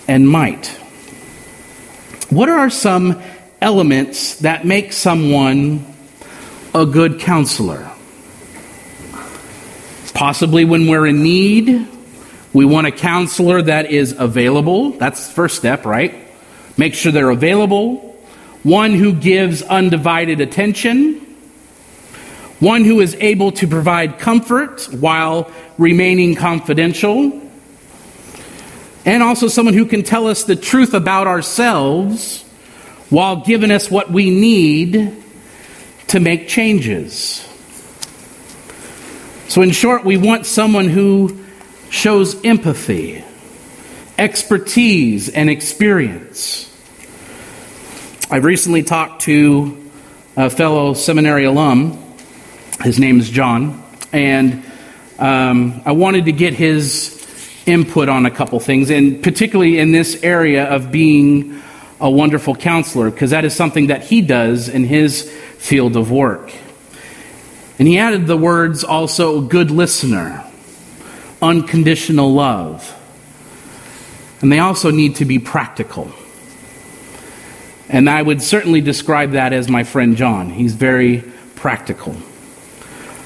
and 0.06 0.28
might. 0.28 0.66
What 2.28 2.50
are 2.50 2.68
some 2.68 3.22
elements 3.62 4.36
that 4.40 4.66
make 4.66 4.92
someone 4.92 5.86
a 6.74 6.84
good 6.84 7.18
counselor? 7.18 7.90
Possibly 10.12 10.66
when 10.66 10.86
we're 10.86 11.06
in 11.06 11.22
need, 11.22 11.88
we 12.52 12.64
want 12.64 12.86
a 12.86 12.90
counselor 12.90 13.62
that 13.62 13.90
is 13.90 14.14
available. 14.18 14.90
That's 14.90 15.28
the 15.28 15.32
first 15.34 15.56
step, 15.56 15.84
right? 15.84 16.28
Make 16.76 16.94
sure 16.94 17.12
they're 17.12 17.30
available. 17.30 18.18
One 18.62 18.92
who 18.92 19.12
gives 19.12 19.62
undivided 19.62 20.40
attention. 20.40 21.26
One 22.58 22.84
who 22.84 23.00
is 23.00 23.14
able 23.20 23.52
to 23.52 23.68
provide 23.68 24.18
comfort 24.18 24.82
while 24.90 25.50
remaining 25.78 26.34
confidential. 26.34 27.40
And 29.04 29.22
also 29.22 29.48
someone 29.48 29.74
who 29.74 29.86
can 29.86 30.02
tell 30.02 30.26
us 30.26 30.44
the 30.44 30.56
truth 30.56 30.92
about 30.92 31.26
ourselves 31.26 32.42
while 33.08 33.36
giving 33.36 33.70
us 33.70 33.90
what 33.90 34.10
we 34.10 34.30
need 34.30 35.22
to 36.08 36.20
make 36.20 36.48
changes. 36.48 37.46
So, 39.48 39.62
in 39.62 39.70
short, 39.70 40.04
we 40.04 40.16
want 40.16 40.46
someone 40.46 40.88
who 40.88 41.39
shows 41.90 42.42
empathy, 42.44 43.22
expertise, 44.16 45.28
and 45.28 45.50
experience. 45.50 46.66
I've 48.30 48.44
recently 48.44 48.84
talked 48.84 49.22
to 49.22 49.90
a 50.36 50.48
fellow 50.48 50.94
seminary 50.94 51.44
alum. 51.44 51.98
His 52.82 53.00
name 53.00 53.18
is 53.18 53.28
John. 53.28 53.82
And 54.12 54.64
um, 55.18 55.82
I 55.84 55.92
wanted 55.92 56.26
to 56.26 56.32
get 56.32 56.54
his 56.54 57.16
input 57.66 58.08
on 58.08 58.24
a 58.24 58.30
couple 58.30 58.58
things, 58.60 58.90
and 58.90 59.22
particularly 59.22 59.78
in 59.78 59.90
this 59.90 60.22
area 60.22 60.64
of 60.64 60.92
being 60.92 61.60
a 62.00 62.08
wonderful 62.08 62.54
counselor, 62.54 63.10
because 63.10 63.30
that 63.30 63.44
is 63.44 63.54
something 63.54 63.88
that 63.88 64.04
he 64.04 64.22
does 64.22 64.68
in 64.68 64.84
his 64.84 65.30
field 65.58 65.96
of 65.96 66.10
work. 66.10 66.52
And 67.78 67.88
he 67.88 67.98
added 67.98 68.26
the 68.26 68.36
words 68.36 68.84
also 68.84 69.40
good 69.40 69.70
listener 69.70 70.49
unconditional 71.42 72.32
love. 72.32 72.96
And 74.40 74.50
they 74.50 74.58
also 74.58 74.90
need 74.90 75.16
to 75.16 75.24
be 75.24 75.38
practical. 75.38 76.10
And 77.88 78.08
I 78.08 78.22
would 78.22 78.40
certainly 78.40 78.80
describe 78.80 79.32
that 79.32 79.52
as 79.52 79.68
my 79.68 79.84
friend 79.84 80.16
John. 80.16 80.50
He's 80.50 80.74
very 80.74 81.24
practical. 81.56 82.16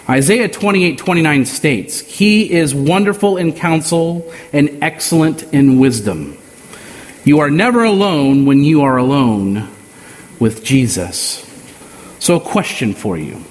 Isaiah 0.09 0.49
28 0.49 0.99
29 0.99 1.47
states, 1.47 2.01
He 2.01 2.53
is 2.53 2.75
wonderful 2.75 3.37
in 3.37 3.53
counsel 3.53 4.33
and 4.53 4.83
excellent 4.83 5.43
in 5.55 5.79
wisdom. 5.79 6.37
You 7.25 7.41
are 7.41 7.51
never 7.51 7.85
alone 7.85 8.45
when 8.45 8.63
you 8.65 8.83
are 8.83 8.99
alone 8.99 9.69
with 10.39 10.63
Jesus. 10.65 11.41
So, 12.19 12.37
a 12.37 12.41
question 12.41 12.95
for 12.95 13.17
you 13.17 13.43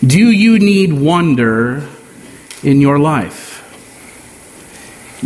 Do 0.00 0.30
you 0.30 0.58
need 0.58 0.92
wonder 0.92 1.88
in 2.62 2.80
your 2.80 2.98
life. 2.98 3.64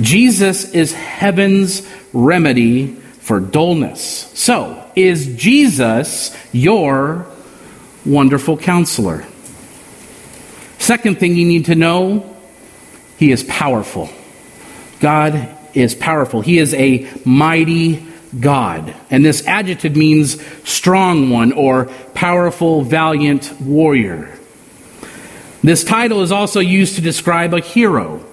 Jesus 0.00 0.70
is 0.72 0.92
heaven's 0.92 1.86
remedy 2.12 2.94
for 3.20 3.40
dullness. 3.40 4.30
So, 4.34 4.90
is 4.96 5.34
Jesus 5.36 6.36
your 6.52 7.26
wonderful 8.04 8.56
counselor? 8.56 9.26
Second 10.78 11.20
thing 11.20 11.36
you 11.36 11.46
need 11.46 11.66
to 11.66 11.74
know, 11.74 12.36
he 13.18 13.30
is 13.30 13.44
powerful. 13.44 14.10
God 15.00 15.56
is 15.74 15.94
powerful. 15.94 16.40
He 16.40 16.58
is 16.58 16.74
a 16.74 17.08
mighty 17.24 18.04
God. 18.38 18.94
And 19.10 19.24
this 19.24 19.46
adjective 19.46 19.96
means 19.96 20.42
strong 20.68 21.30
one 21.30 21.52
or 21.52 21.86
powerful, 22.14 22.82
valiant 22.82 23.60
warrior. 23.60 24.38
This 25.62 25.84
title 25.84 26.22
is 26.22 26.32
also 26.32 26.58
used 26.58 26.96
to 26.96 27.00
describe 27.00 27.54
a 27.54 27.60
hero. 27.60 28.24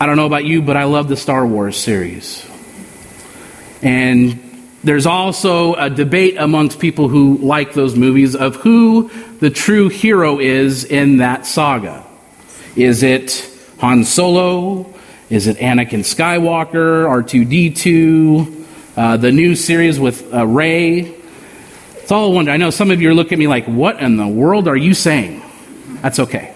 I 0.00 0.06
don't 0.06 0.16
know 0.16 0.24
about 0.24 0.46
you, 0.46 0.62
but 0.62 0.78
I 0.78 0.84
love 0.84 1.08
the 1.08 1.16
Star 1.16 1.46
Wars 1.46 1.76
series. 1.76 2.48
And 3.82 4.40
there's 4.82 5.04
also 5.04 5.74
a 5.74 5.90
debate 5.90 6.36
amongst 6.38 6.78
people 6.78 7.08
who 7.08 7.36
like 7.38 7.74
those 7.74 7.96
movies 7.96 8.34
of 8.34 8.56
who 8.56 9.10
the 9.40 9.50
true 9.50 9.90
hero 9.90 10.38
is 10.38 10.84
in 10.84 11.18
that 11.18 11.44
saga. 11.44 12.06
Is 12.74 13.02
it 13.02 13.46
Han 13.80 14.04
Solo? 14.04 14.94
Is 15.28 15.48
it 15.48 15.58
Anakin 15.58 16.00
Skywalker, 16.00 17.04
R2D2, 17.04 18.64
uh, 18.96 19.16
the 19.18 19.32
new 19.32 19.54
series 19.54 20.00
with 20.00 20.32
uh, 20.32 20.46
Rey? 20.46 21.17
It's 22.08 22.12
all 22.14 22.28
a 22.28 22.30
wonder. 22.30 22.50
I 22.50 22.56
know 22.56 22.70
some 22.70 22.90
of 22.90 23.02
you 23.02 23.10
are 23.10 23.14
looking 23.14 23.34
at 23.34 23.38
me 23.38 23.48
like, 23.48 23.66
what 23.66 24.00
in 24.00 24.16
the 24.16 24.26
world 24.26 24.66
are 24.66 24.74
you 24.74 24.94
saying? 24.94 25.42
That's 26.00 26.18
okay. 26.18 26.54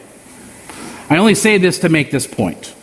I 1.10 1.18
only 1.18 1.34
say 1.34 1.58
this 1.58 1.80
to 1.80 1.90
make 1.90 2.10
this 2.10 2.26
point. 2.26 2.74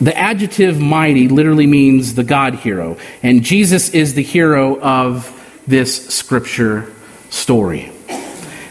The 0.00 0.16
adjective 0.16 0.78
mighty 0.78 1.26
literally 1.26 1.66
means 1.66 2.14
the 2.14 2.22
God 2.22 2.54
hero, 2.54 2.96
and 3.24 3.42
Jesus 3.42 3.88
is 3.88 4.14
the 4.14 4.22
hero 4.22 4.80
of 4.80 5.60
this 5.66 6.06
scripture 6.10 6.88
story. 7.30 7.90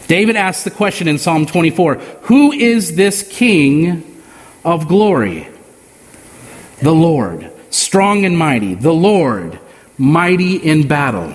David 0.06 0.36
asks 0.36 0.64
the 0.64 0.70
question 0.70 1.08
in 1.08 1.18
Psalm 1.18 1.44
24 1.44 1.96
Who 1.96 2.52
is 2.52 2.96
this 2.96 3.22
King 3.30 4.22
of 4.64 4.88
glory? 4.88 5.46
The 6.80 6.94
Lord, 6.94 7.52
strong 7.68 8.24
and 8.24 8.38
mighty, 8.38 8.72
the 8.72 8.94
Lord, 8.94 9.58
mighty 10.00 10.56
in 10.56 10.88
battle. 10.88 11.34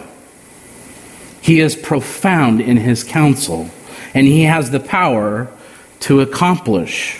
He 1.40 1.60
is 1.60 1.76
profound 1.76 2.60
in 2.62 2.78
his 2.78 3.04
counsel, 3.04 3.70
and 4.16 4.26
he 4.26 4.44
has 4.44 4.72
the 4.72 4.80
power 4.80 5.52
to 6.02 6.22
accomplish 6.22 7.20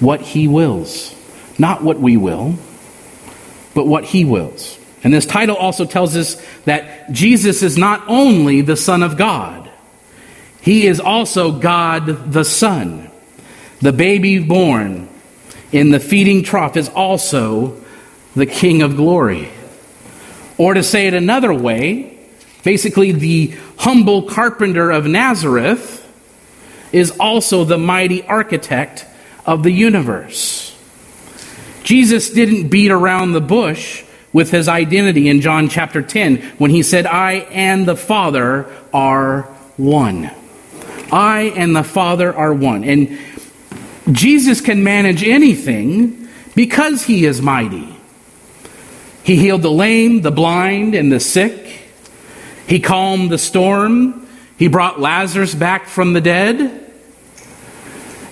what 0.00 0.22
he 0.22 0.48
wills. 0.48 1.14
Not 1.58 1.82
what 1.82 2.00
we 2.00 2.16
will, 2.16 2.54
but 3.74 3.86
what 3.86 4.04
he 4.04 4.24
wills. 4.24 4.78
And 5.04 5.12
this 5.12 5.26
title 5.26 5.56
also 5.56 5.84
tells 5.84 6.16
us 6.16 6.42
that 6.64 7.12
Jesus 7.12 7.62
is 7.62 7.76
not 7.76 8.02
only 8.08 8.62
the 8.62 8.76
Son 8.76 9.02
of 9.02 9.18
God, 9.18 9.70
he 10.62 10.86
is 10.86 11.00
also 11.00 11.52
God 11.52 12.32
the 12.32 12.44
Son. 12.44 13.10
The 13.82 13.92
baby 13.92 14.38
born 14.38 15.08
in 15.70 15.90
the 15.90 16.00
feeding 16.00 16.42
trough 16.42 16.78
is 16.78 16.88
also 16.88 17.78
the 18.34 18.46
King 18.46 18.80
of 18.80 18.96
glory. 18.96 19.50
Or 20.58 20.74
to 20.74 20.82
say 20.82 21.06
it 21.06 21.14
another 21.14 21.52
way, 21.52 22.18
basically, 22.64 23.12
the 23.12 23.54
humble 23.78 24.22
carpenter 24.22 24.90
of 24.90 25.06
Nazareth 25.06 26.02
is 26.92 27.10
also 27.18 27.64
the 27.64 27.78
mighty 27.78 28.22
architect 28.24 29.06
of 29.44 29.62
the 29.62 29.70
universe. 29.70 30.76
Jesus 31.82 32.30
didn't 32.30 32.68
beat 32.68 32.90
around 32.90 33.32
the 33.32 33.40
bush 33.40 34.04
with 34.32 34.50
his 34.50 34.68
identity 34.68 35.28
in 35.28 35.40
John 35.40 35.68
chapter 35.68 36.02
10 36.02 36.36
when 36.58 36.70
he 36.70 36.82
said, 36.82 37.06
I 37.06 37.34
and 37.34 37.86
the 37.86 37.96
Father 37.96 38.66
are 38.92 39.42
one. 39.76 40.30
I 41.12 41.52
and 41.56 41.76
the 41.76 41.84
Father 41.84 42.34
are 42.34 42.52
one. 42.52 42.84
And 42.84 43.18
Jesus 44.10 44.60
can 44.60 44.84
manage 44.84 45.22
anything 45.22 46.28
because 46.54 47.04
he 47.04 47.24
is 47.24 47.40
mighty. 47.40 47.95
He 49.26 49.34
healed 49.34 49.62
the 49.62 49.72
lame, 49.72 50.20
the 50.20 50.30
blind, 50.30 50.94
and 50.94 51.10
the 51.10 51.18
sick. 51.18 51.80
He 52.68 52.78
calmed 52.78 53.28
the 53.28 53.38
storm. 53.38 54.28
He 54.56 54.68
brought 54.68 55.00
Lazarus 55.00 55.52
back 55.52 55.88
from 55.88 56.12
the 56.12 56.20
dead. 56.20 56.84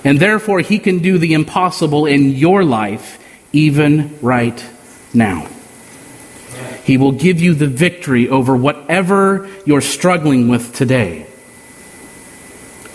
And 0.04 0.20
therefore, 0.20 0.61
he 0.61 0.78
can 0.78 1.00
do 1.00 1.18
the 1.18 1.35
impossible 1.35 2.07
in 2.07 2.30
your 2.30 2.62
life, 2.62 3.18
even 3.52 4.16
right 4.22 4.64
now. 5.12 5.48
He 6.85 6.96
will 6.96 7.11
give 7.11 7.40
you 7.40 7.54
the 7.54 7.66
victory 7.66 8.28
over 8.28 8.54
whatever 8.54 9.50
you're 9.66 9.80
struggling 9.80 10.46
with 10.46 10.76
today. 10.76 11.26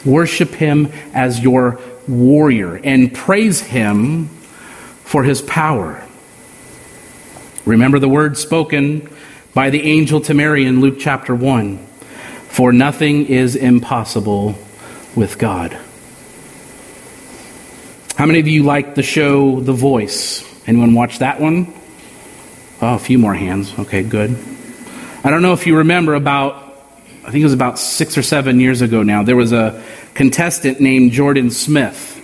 Worship 0.05 0.51
him 0.51 0.89
as 1.13 1.41
your 1.41 1.81
warrior 2.07 2.77
and 2.77 3.13
praise 3.13 3.59
him 3.59 4.27
for 5.03 5.25
his 5.25 5.41
power. 5.41 6.05
Remember 7.65 7.99
the 7.99 8.09
words 8.09 8.39
spoken 8.39 9.09
by 9.53 9.69
the 9.69 9.81
angel 9.83 10.21
to 10.21 10.33
Mary 10.33 10.65
in 10.65 10.81
Luke 10.81 10.97
chapter 10.99 11.35
1 11.35 11.77
For 12.49 12.71
nothing 12.71 13.25
is 13.25 13.55
impossible 13.55 14.55
with 15.15 15.37
God. 15.37 15.77
How 18.15 18.25
many 18.25 18.39
of 18.39 18.47
you 18.47 18.63
like 18.63 18.95
the 18.95 19.03
show 19.03 19.59
The 19.59 19.73
Voice? 19.73 20.43
Anyone 20.67 20.93
watch 20.93 21.19
that 21.19 21.39
one? 21.39 21.73
Oh, 22.81 22.95
a 22.95 22.99
few 22.99 23.17
more 23.17 23.33
hands. 23.33 23.77
Okay, 23.79 24.03
good. 24.03 24.37
I 25.23 25.29
don't 25.29 25.41
know 25.41 25.53
if 25.53 25.67
you 25.67 25.77
remember 25.77 26.15
about 26.15 26.69
I 27.29 27.31
think 27.31 27.41
it 27.41 27.45
was 27.45 27.53
about 27.53 27.77
six 27.77 28.17
or 28.17 28.23
seven 28.23 28.59
years 28.59 28.81
ago 28.81 29.03
now, 29.03 29.21
there 29.21 29.35
was 29.35 29.53
a 29.53 29.83
contestant 30.15 30.79
named 30.79 31.11
Jordan 31.11 31.51
Smith. 31.51 32.15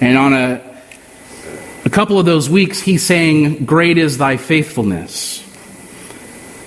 And 0.00 0.18
on 0.18 0.32
a, 0.32 0.54
a 0.54 0.71
couple 1.92 2.18
of 2.18 2.24
those 2.24 2.48
weeks, 2.48 2.80
he 2.80 2.98
sang, 2.98 3.64
Great 3.64 3.98
is 3.98 4.18
thy 4.18 4.38
faithfulness. 4.38 5.46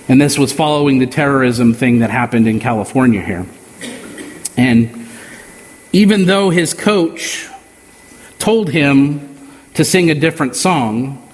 And 0.08 0.20
this 0.20 0.38
was 0.38 0.52
following 0.52 1.00
the 1.00 1.06
terrorism 1.06 1.74
thing 1.74 1.98
that 1.98 2.10
happened 2.10 2.46
in 2.46 2.60
California 2.60 3.20
here. 3.20 3.44
And 4.56 5.08
even 5.92 6.26
though 6.26 6.50
his 6.50 6.74
coach 6.74 7.48
told 8.38 8.70
him 8.70 9.36
to 9.74 9.84
sing 9.84 10.10
a 10.10 10.14
different 10.14 10.54
song, 10.54 11.28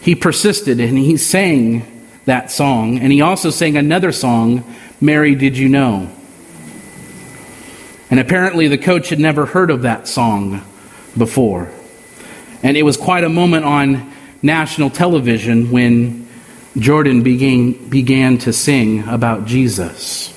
he 0.00 0.16
persisted 0.16 0.80
and 0.80 0.98
he 0.98 1.16
sang 1.16 2.06
that 2.24 2.50
song. 2.50 2.98
And 2.98 3.12
he 3.12 3.20
also 3.20 3.50
sang 3.50 3.76
another 3.76 4.10
song 4.10 4.64
Mary, 5.00 5.36
did 5.36 5.56
you 5.56 5.68
know? 5.68 6.10
And 8.10 8.18
apparently, 8.18 8.66
the 8.66 8.78
coach 8.78 9.10
had 9.10 9.20
never 9.20 9.46
heard 9.46 9.70
of 9.70 9.82
that 9.82 10.08
song 10.08 10.62
before. 11.16 11.70
And 12.62 12.76
it 12.76 12.82
was 12.82 12.96
quite 12.96 13.24
a 13.24 13.28
moment 13.28 13.64
on 13.64 14.12
national 14.42 14.90
television 14.90 15.70
when 15.70 16.28
Jordan 16.76 17.22
began, 17.22 17.88
began 17.88 18.38
to 18.38 18.52
sing 18.52 19.06
about 19.08 19.46
Jesus. 19.46 20.34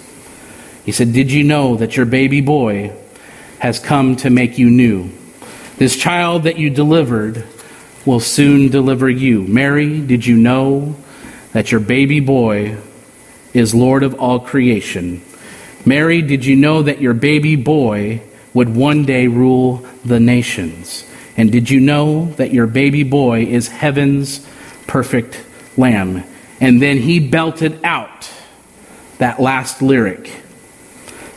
He 0.85 0.91
said, 0.91 1.13
Did 1.13 1.31
you 1.31 1.43
know 1.43 1.75
that 1.77 1.97
your 1.97 2.05
baby 2.05 2.41
boy 2.41 2.93
has 3.59 3.79
come 3.79 4.15
to 4.17 4.29
make 4.29 4.57
you 4.57 4.69
new? 4.69 5.09
This 5.77 5.95
child 5.95 6.43
that 6.43 6.57
you 6.57 6.69
delivered 6.69 7.47
will 8.05 8.19
soon 8.19 8.69
deliver 8.69 9.09
you. 9.09 9.43
Mary, 9.43 10.01
did 10.01 10.25
you 10.25 10.37
know 10.37 10.95
that 11.53 11.71
your 11.71 11.81
baby 11.81 12.19
boy 12.19 12.77
is 13.53 13.75
Lord 13.75 14.03
of 14.03 14.15
all 14.15 14.39
creation. 14.39 15.21
Mary, 15.85 16.21
did 16.21 16.45
you 16.45 16.55
know 16.55 16.83
that 16.83 17.01
your 17.01 17.13
baby 17.13 17.55
boy 17.55 18.21
would 18.53 18.75
one 18.75 19.05
day 19.05 19.27
rule 19.27 19.85
the 20.05 20.19
nations? 20.19 21.05
And 21.37 21.51
did 21.51 21.69
you 21.69 21.79
know 21.79 22.25
that 22.33 22.53
your 22.53 22.67
baby 22.67 23.03
boy 23.03 23.45
is 23.45 23.67
heaven's 23.67 24.45
perfect 24.87 25.43
lamb? 25.77 26.23
And 26.59 26.81
then 26.81 26.97
he 26.97 27.19
belted 27.19 27.83
out 27.83 28.31
that 29.17 29.39
last 29.39 29.81
lyric 29.81 30.31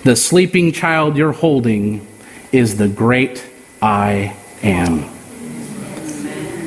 The 0.05 0.17
sleeping 0.17 0.73
child 0.73 1.17
you're 1.17 1.33
holding 1.33 2.07
is 2.53 2.77
the 2.77 2.89
great 2.89 3.45
I 3.81 4.37
am. 4.63 5.11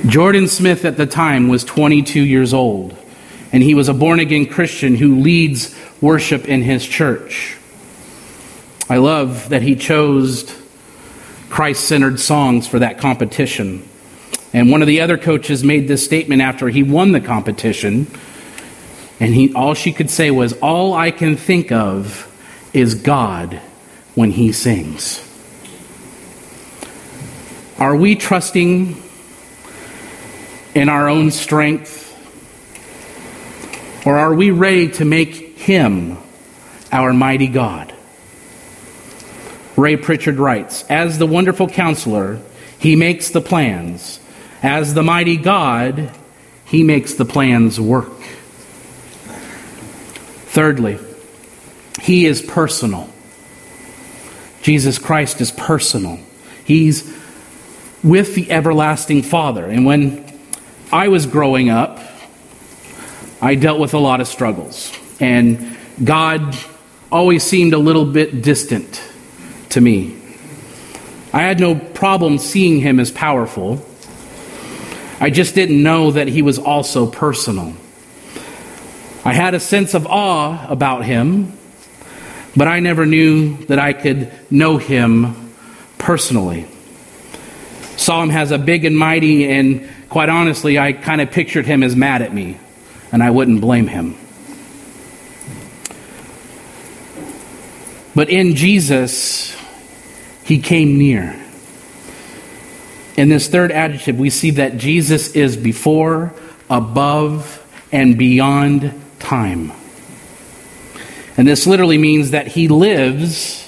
Jordan 0.07 0.47
Smith 0.47 0.85
at 0.85 0.97
the 0.97 1.05
time 1.05 1.47
was 1.47 1.63
22 1.63 2.21
years 2.21 2.53
old 2.53 2.97
and 3.51 3.63
he 3.63 3.73
was 3.73 3.89
a 3.89 3.93
born 3.93 4.19
again 4.19 4.45
Christian 4.45 4.95
who 4.95 5.19
leads 5.19 5.75
worship 6.01 6.47
in 6.47 6.61
his 6.61 6.85
church. 6.85 7.57
I 8.89 8.97
love 8.97 9.49
that 9.49 9.61
he 9.61 9.75
chose 9.75 10.43
Christ 11.49 11.85
centered 11.85 12.19
songs 12.19 12.67
for 12.67 12.79
that 12.79 12.99
competition. 12.99 13.87
And 14.53 14.71
one 14.71 14.81
of 14.81 14.87
the 14.87 15.01
other 15.01 15.17
coaches 15.17 15.63
made 15.63 15.87
this 15.87 16.03
statement 16.03 16.41
after 16.41 16.69
he 16.69 16.83
won 16.83 17.11
the 17.11 17.21
competition. 17.21 18.07
And 19.19 19.33
he, 19.33 19.53
all 19.53 19.73
she 19.73 19.91
could 19.91 20.09
say 20.09 20.31
was, 20.31 20.53
All 20.53 20.93
I 20.93 21.11
can 21.11 21.35
think 21.35 21.71
of 21.71 22.23
is 22.73 22.95
God 22.95 23.55
when 24.15 24.31
he 24.31 24.51
sings. 24.51 25.23
Are 27.79 27.95
we 27.95 28.15
trusting 28.15 29.01
in 30.73 30.89
our 30.89 31.09
own 31.09 31.31
strength? 31.31 32.05
Or 34.05 34.17
are 34.17 34.33
we 34.33 34.51
ready 34.51 34.89
to 34.91 35.05
make 35.05 35.57
Him 35.57 36.17
our 36.91 37.13
mighty 37.13 37.47
God. 37.47 37.93
Ray 39.77 39.95
Pritchard 39.95 40.39
writes 40.39 40.83
As 40.89 41.19
the 41.19 41.27
wonderful 41.27 41.69
counselor, 41.69 42.41
he 42.79 42.95
makes 42.95 43.29
the 43.29 43.41
plans. 43.41 44.19
As 44.63 44.95
the 44.95 45.03
mighty 45.03 45.37
God, 45.37 46.11
he 46.65 46.83
makes 46.83 47.13
the 47.13 47.25
plans 47.25 47.79
work. 47.79 48.11
Thirdly, 50.47 50.97
he 52.01 52.25
is 52.25 52.41
personal. 52.41 53.07
Jesus 54.63 54.97
Christ 54.97 55.39
is 55.39 55.51
personal. 55.51 56.19
He's 56.65 57.15
with 58.03 58.33
the 58.33 58.51
everlasting 58.51 59.21
Father. 59.21 59.65
And 59.65 59.85
when 59.85 60.25
I 60.91 61.07
was 61.09 61.27
growing 61.27 61.69
up, 61.69 61.99
I 63.39 63.53
dealt 63.55 63.79
with 63.79 63.93
a 63.93 63.99
lot 63.99 64.19
of 64.19 64.27
struggles. 64.27 64.91
And 65.19 65.77
God 66.03 66.57
always 67.11 67.43
seemed 67.43 67.73
a 67.73 67.77
little 67.77 68.05
bit 68.05 68.41
distant 68.41 69.01
to 69.69 69.81
me. 69.81 70.15
I 71.33 71.41
had 71.41 71.59
no 71.59 71.75
problem 71.75 72.37
seeing 72.37 72.79
him 72.79 72.99
as 72.99 73.11
powerful. 73.11 73.85
I 75.19 75.29
just 75.29 75.55
didn't 75.55 75.81
know 75.81 76.11
that 76.11 76.27
he 76.27 76.41
was 76.41 76.59
also 76.59 77.07
personal. 77.07 77.73
I 79.25 79.33
had 79.33 79.55
a 79.55 79.59
sense 79.59 79.93
of 79.93 80.07
awe 80.07 80.67
about 80.69 81.03
him, 81.03 81.53
but 82.55 82.67
I 82.67 82.79
never 82.79 83.05
knew 83.05 83.57
that 83.65 83.77
I 83.77 83.93
could 83.93 84.31
know 84.49 84.77
him 84.77 85.51
personally. 85.97 86.65
Saw 87.97 88.23
him 88.23 88.31
as 88.31 88.51
a 88.51 88.57
big 88.57 88.85
and 88.85 88.97
mighty, 88.97 89.49
and 89.49 89.89
quite 90.07 90.29
honestly, 90.29 90.79
I 90.79 90.93
kind 90.93 91.19
of 91.19 91.31
pictured 91.31 91.65
him 91.65 91.83
as 91.83 91.95
mad 91.95 92.21
at 92.21 92.33
me, 92.33 92.57
and 93.11 93.23
I 93.23 93.31
wouldn't 93.31 93.59
blame 93.59 93.87
him. 93.87 94.15
But 98.15 98.29
in 98.29 98.55
Jesus, 98.55 99.56
he 100.47 100.59
came 100.59 100.97
near. 100.97 101.35
In 103.17 103.29
this 103.29 103.47
third 103.47 103.71
adjective, 103.71 104.17
we 104.17 104.29
see 104.29 104.51
that 104.51 104.77
Jesus 104.77 105.35
is 105.35 105.57
before, 105.57 106.33
above, 106.69 107.63
and 107.91 108.17
beyond 108.17 108.93
time. 109.19 109.71
And 111.35 111.47
this 111.47 111.67
literally 111.67 111.97
means 111.97 112.31
that 112.31 112.47
he 112.47 112.67
lives 112.67 113.63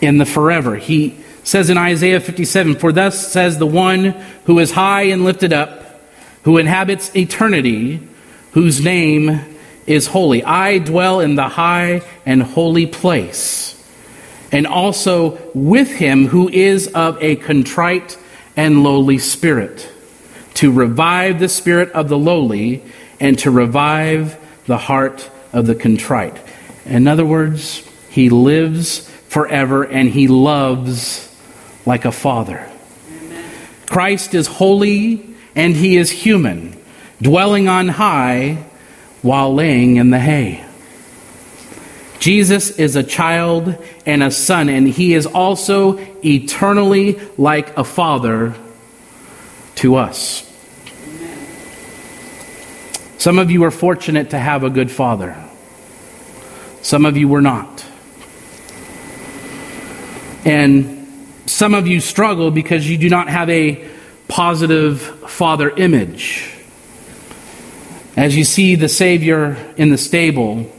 in 0.00 0.18
the 0.18 0.24
forever. 0.24 0.76
He 0.76 1.18
says 1.44 1.70
in 1.70 1.78
Isaiah 1.78 2.20
57 2.20 2.76
For 2.76 2.92
thus 2.92 3.30
says 3.30 3.58
the 3.58 3.66
one 3.66 4.16
who 4.44 4.58
is 4.58 4.72
high 4.72 5.02
and 5.02 5.24
lifted 5.24 5.52
up, 5.52 6.00
who 6.44 6.58
inhabits 6.58 7.14
eternity, 7.14 8.00
whose 8.52 8.82
name 8.82 9.40
is 9.86 10.06
holy. 10.06 10.42
I 10.42 10.78
dwell 10.78 11.20
in 11.20 11.34
the 11.34 11.48
high 11.48 12.02
and 12.24 12.42
holy 12.42 12.86
place, 12.86 13.79
and 14.52 14.66
also 14.66 15.38
with 15.54 15.90
him 15.90 16.26
who 16.26 16.48
is 16.48 16.88
of 16.88 17.22
a 17.22 17.36
contrite 17.36 18.18
and 18.56 18.82
lowly 18.82 19.18
spirit, 19.18 19.88
to 20.54 20.72
revive 20.72 21.38
the 21.38 21.48
spirit 21.48 21.90
of 21.92 22.08
the 22.08 22.18
lowly 22.18 22.82
and 23.18 23.38
to 23.38 23.50
revive 23.50 24.36
the 24.66 24.78
heart 24.78 25.30
of 25.52 25.66
the 25.66 25.74
contrite. 25.74 26.36
In 26.84 27.06
other 27.06 27.24
words, 27.24 27.86
he 28.10 28.28
lives 28.28 29.08
forever 29.28 29.84
and 29.84 30.08
he 30.10 30.26
loves 30.26 31.26
like 31.86 32.04
a 32.04 32.12
father. 32.12 32.68
Amen. 33.08 33.50
Christ 33.86 34.34
is 34.34 34.46
holy 34.46 35.34
and 35.54 35.76
he 35.76 35.96
is 35.96 36.10
human, 36.10 36.76
dwelling 37.22 37.68
on 37.68 37.88
high 37.88 38.64
while 39.22 39.54
laying 39.54 39.96
in 39.96 40.10
the 40.10 40.18
hay. 40.18 40.64
Jesus 42.20 42.70
is 42.70 42.96
a 42.96 43.02
child 43.02 43.74
and 44.04 44.22
a 44.22 44.30
son, 44.30 44.68
and 44.68 44.86
he 44.86 45.14
is 45.14 45.24
also 45.26 45.96
eternally 46.22 47.18
like 47.38 47.76
a 47.78 47.82
father 47.82 48.54
to 49.76 49.96
us. 49.96 50.46
Some 53.16 53.38
of 53.38 53.50
you 53.50 53.64
are 53.64 53.70
fortunate 53.70 54.30
to 54.30 54.38
have 54.38 54.64
a 54.64 54.70
good 54.70 54.90
father, 54.90 55.34
some 56.82 57.06
of 57.06 57.16
you 57.16 57.26
were 57.26 57.42
not. 57.42 57.84
And 60.44 61.06
some 61.46 61.74
of 61.74 61.86
you 61.86 62.00
struggle 62.00 62.50
because 62.50 62.88
you 62.88 62.96
do 62.96 63.08
not 63.08 63.28
have 63.28 63.48
a 63.50 63.86
positive 64.28 65.00
father 65.30 65.70
image. 65.70 66.54
As 68.16 68.36
you 68.36 68.44
see 68.44 68.74
the 68.74 68.88
Savior 68.88 69.56
in 69.76 69.90
the 69.90 69.98
stable, 69.98 70.70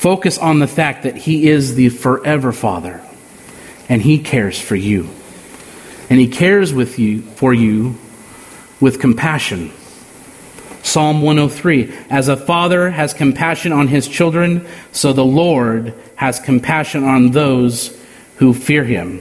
focus 0.00 0.38
on 0.38 0.60
the 0.60 0.66
fact 0.66 1.02
that 1.02 1.14
He 1.14 1.46
is 1.46 1.74
the 1.74 1.90
forever 1.90 2.52
Father 2.52 3.02
and 3.86 4.00
He 4.00 4.18
cares 4.18 4.58
for 4.58 4.74
you. 4.74 5.10
And 6.08 6.18
He 6.18 6.26
cares 6.26 6.72
with 6.72 6.98
you 6.98 7.20
for 7.20 7.52
you 7.52 7.98
with 8.80 8.98
compassion. 8.98 9.70
Psalm 10.82 11.20
103 11.20 11.92
As 12.08 12.28
a 12.28 12.36
father 12.38 12.88
has 12.88 13.12
compassion 13.12 13.72
on 13.72 13.88
his 13.88 14.08
children, 14.08 14.66
so 14.90 15.12
the 15.12 15.24
Lord 15.24 15.92
has 16.16 16.40
compassion 16.40 17.04
on 17.04 17.32
those 17.32 17.94
who 18.36 18.54
fear 18.54 18.84
him. 18.84 19.20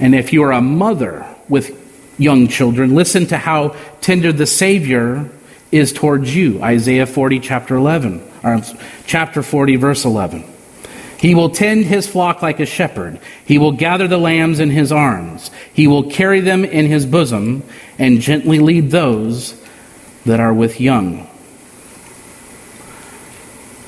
And 0.00 0.16
if 0.16 0.32
you 0.32 0.42
are 0.42 0.52
a 0.52 0.60
mother 0.60 1.24
with 1.48 1.78
young 2.18 2.48
children, 2.48 2.96
listen 2.96 3.26
to 3.26 3.38
how 3.38 3.76
tender 4.00 4.32
the 4.32 4.46
Savior 4.46 5.30
is 5.70 5.92
towards 5.92 6.34
you. 6.34 6.60
Isaiah 6.60 7.06
40, 7.06 7.38
chapter 7.38 7.76
11, 7.76 8.29
or 8.42 8.62
chapter 9.06 9.42
40, 9.42 9.76
verse 9.76 10.04
11. 10.04 10.44
He 11.20 11.34
will 11.34 11.50
tend 11.50 11.84
his 11.84 12.06
flock 12.06 12.40
like 12.40 12.60
a 12.60 12.66
shepherd. 12.66 13.20
He 13.44 13.58
will 13.58 13.72
gather 13.72 14.08
the 14.08 14.16
lambs 14.16 14.58
in 14.58 14.70
his 14.70 14.90
arms. 14.90 15.50
He 15.74 15.86
will 15.86 16.10
carry 16.10 16.40
them 16.40 16.64
in 16.64 16.86
his 16.86 17.04
bosom 17.04 17.62
and 17.98 18.22
gently 18.22 18.58
lead 18.58 18.90
those 18.90 19.54
that 20.24 20.40
are 20.40 20.54
with 20.54 20.80
young. 20.80 21.28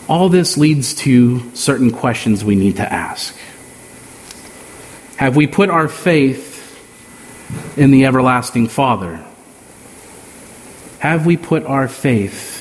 All 0.09 0.29
this 0.29 0.59
leads 0.59 0.95
to 0.97 1.55
certain 1.55 1.91
questions 1.91 2.45
we 2.45 2.55
need 2.55 2.77
to 2.77 2.93
ask. 2.93 3.35
Have 5.17 5.35
we 5.35 5.47
put 5.47 5.71
our 5.71 5.89
faith 5.89 6.59
in 7.79 7.93
the 7.93 8.05
everlasting 8.05 8.69
Father? 8.69 9.25
Have 10.99 11.25
we 11.25 11.39
put 11.39 11.65
our 11.65 11.89
faith 11.89 12.52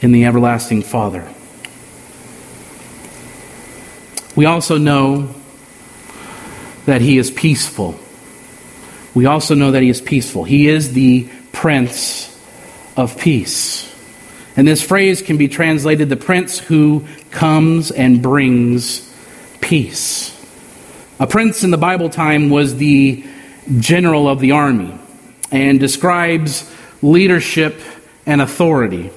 in 0.00 0.12
the 0.12 0.24
everlasting 0.24 0.82
Father? 0.82 1.28
We 4.36 4.44
also 4.44 4.78
know 4.78 5.34
that 6.86 7.00
He 7.00 7.18
is 7.18 7.30
peaceful. 7.30 7.98
We 9.14 9.26
also 9.26 9.54
know 9.54 9.72
that 9.72 9.82
He 9.82 9.88
is 9.88 10.00
peaceful. 10.00 10.44
He 10.44 10.68
is 10.68 10.92
the 10.92 11.28
Prince 11.52 12.26
of 12.96 13.18
Peace. 13.18 13.84
And 14.56 14.66
this 14.66 14.82
phrase 14.82 15.22
can 15.22 15.36
be 15.36 15.48
translated 15.48 16.08
the 16.08 16.16
Prince 16.16 16.58
who 16.58 17.04
comes 17.30 17.90
and 17.90 18.22
brings 18.22 19.08
peace. 19.60 20.34
A 21.20 21.26
prince 21.26 21.64
in 21.64 21.70
the 21.70 21.78
Bible 21.78 22.10
time 22.10 22.48
was 22.48 22.76
the 22.76 23.24
general 23.78 24.28
of 24.28 24.40
the 24.40 24.52
army 24.52 24.96
and 25.50 25.80
describes 25.80 26.70
leadership 27.02 27.80
and 28.24 28.40
authority. 28.40 29.10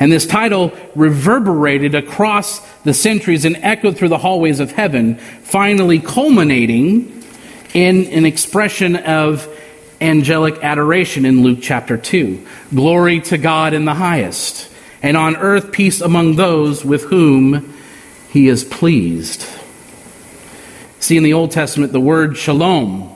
And 0.00 0.10
this 0.10 0.26
title 0.26 0.72
reverberated 0.94 1.94
across 1.94 2.60
the 2.84 2.94
centuries 2.94 3.44
and 3.44 3.56
echoed 3.56 3.98
through 3.98 4.08
the 4.08 4.18
hallways 4.18 4.58
of 4.58 4.72
heaven, 4.72 5.16
finally 5.16 5.98
culminating 5.98 7.22
in 7.74 8.06
an 8.06 8.24
expression 8.24 8.96
of 8.96 9.46
angelic 10.00 10.64
adoration 10.64 11.26
in 11.26 11.42
Luke 11.42 11.58
chapter 11.60 11.98
2. 11.98 12.46
Glory 12.74 13.20
to 13.20 13.36
God 13.36 13.74
in 13.74 13.84
the 13.84 13.92
highest, 13.92 14.72
and 15.02 15.18
on 15.18 15.36
earth 15.36 15.70
peace 15.70 16.00
among 16.00 16.36
those 16.36 16.82
with 16.82 17.04
whom 17.04 17.74
he 18.30 18.48
is 18.48 18.64
pleased. 18.64 19.46
See, 20.98 21.18
in 21.18 21.22
the 21.22 21.34
Old 21.34 21.50
Testament, 21.50 21.92
the 21.92 22.00
word 22.00 22.38
shalom 22.38 23.14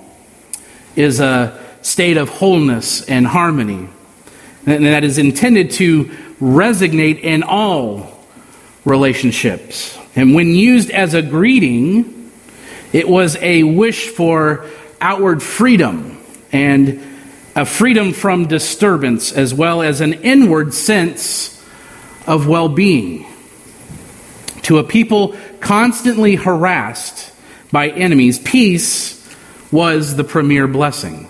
is 0.97 1.18
a 1.18 1.59
state 1.81 2.18
of 2.18 2.29
wholeness 2.29 3.09
and 3.09 3.27
harmony 3.27 3.88
and 4.66 4.87
that 4.87 5.05
is 5.05 5.18
intended 5.18 5.70
to 5.73 6.11
resonate 6.45 7.21
in 7.21 7.43
all 7.43 8.13
relationships. 8.85 9.99
And 10.15 10.35
when 10.35 10.49
used 10.49 10.91
as 10.91 11.15
a 11.15 11.23
greeting, 11.23 12.31
it 12.93 13.09
was 13.09 13.37
a 13.37 13.63
wish 13.63 14.09
for 14.09 14.69
outward 15.01 15.43
freedom 15.43 16.23
and 16.53 17.03
a 17.57 17.65
freedom 17.65 18.13
from 18.13 18.47
disturbance, 18.47 19.33
as 19.33 19.55
well 19.55 19.81
as 19.81 20.01
an 20.01 20.13
inward 20.13 20.75
sense 20.75 21.51
of 22.27 22.47
well 22.47 22.69
being. 22.69 23.27
To 24.63 24.79
a 24.79 24.85
people 24.85 25.37
constantly 25.61 26.37
harassed 26.37 27.33
by 27.73 27.89
enemies, 27.89 28.39
peace 28.39 29.21
was 29.73 30.17
the 30.17 30.25
premier 30.25 30.67
blessing. 30.67 31.29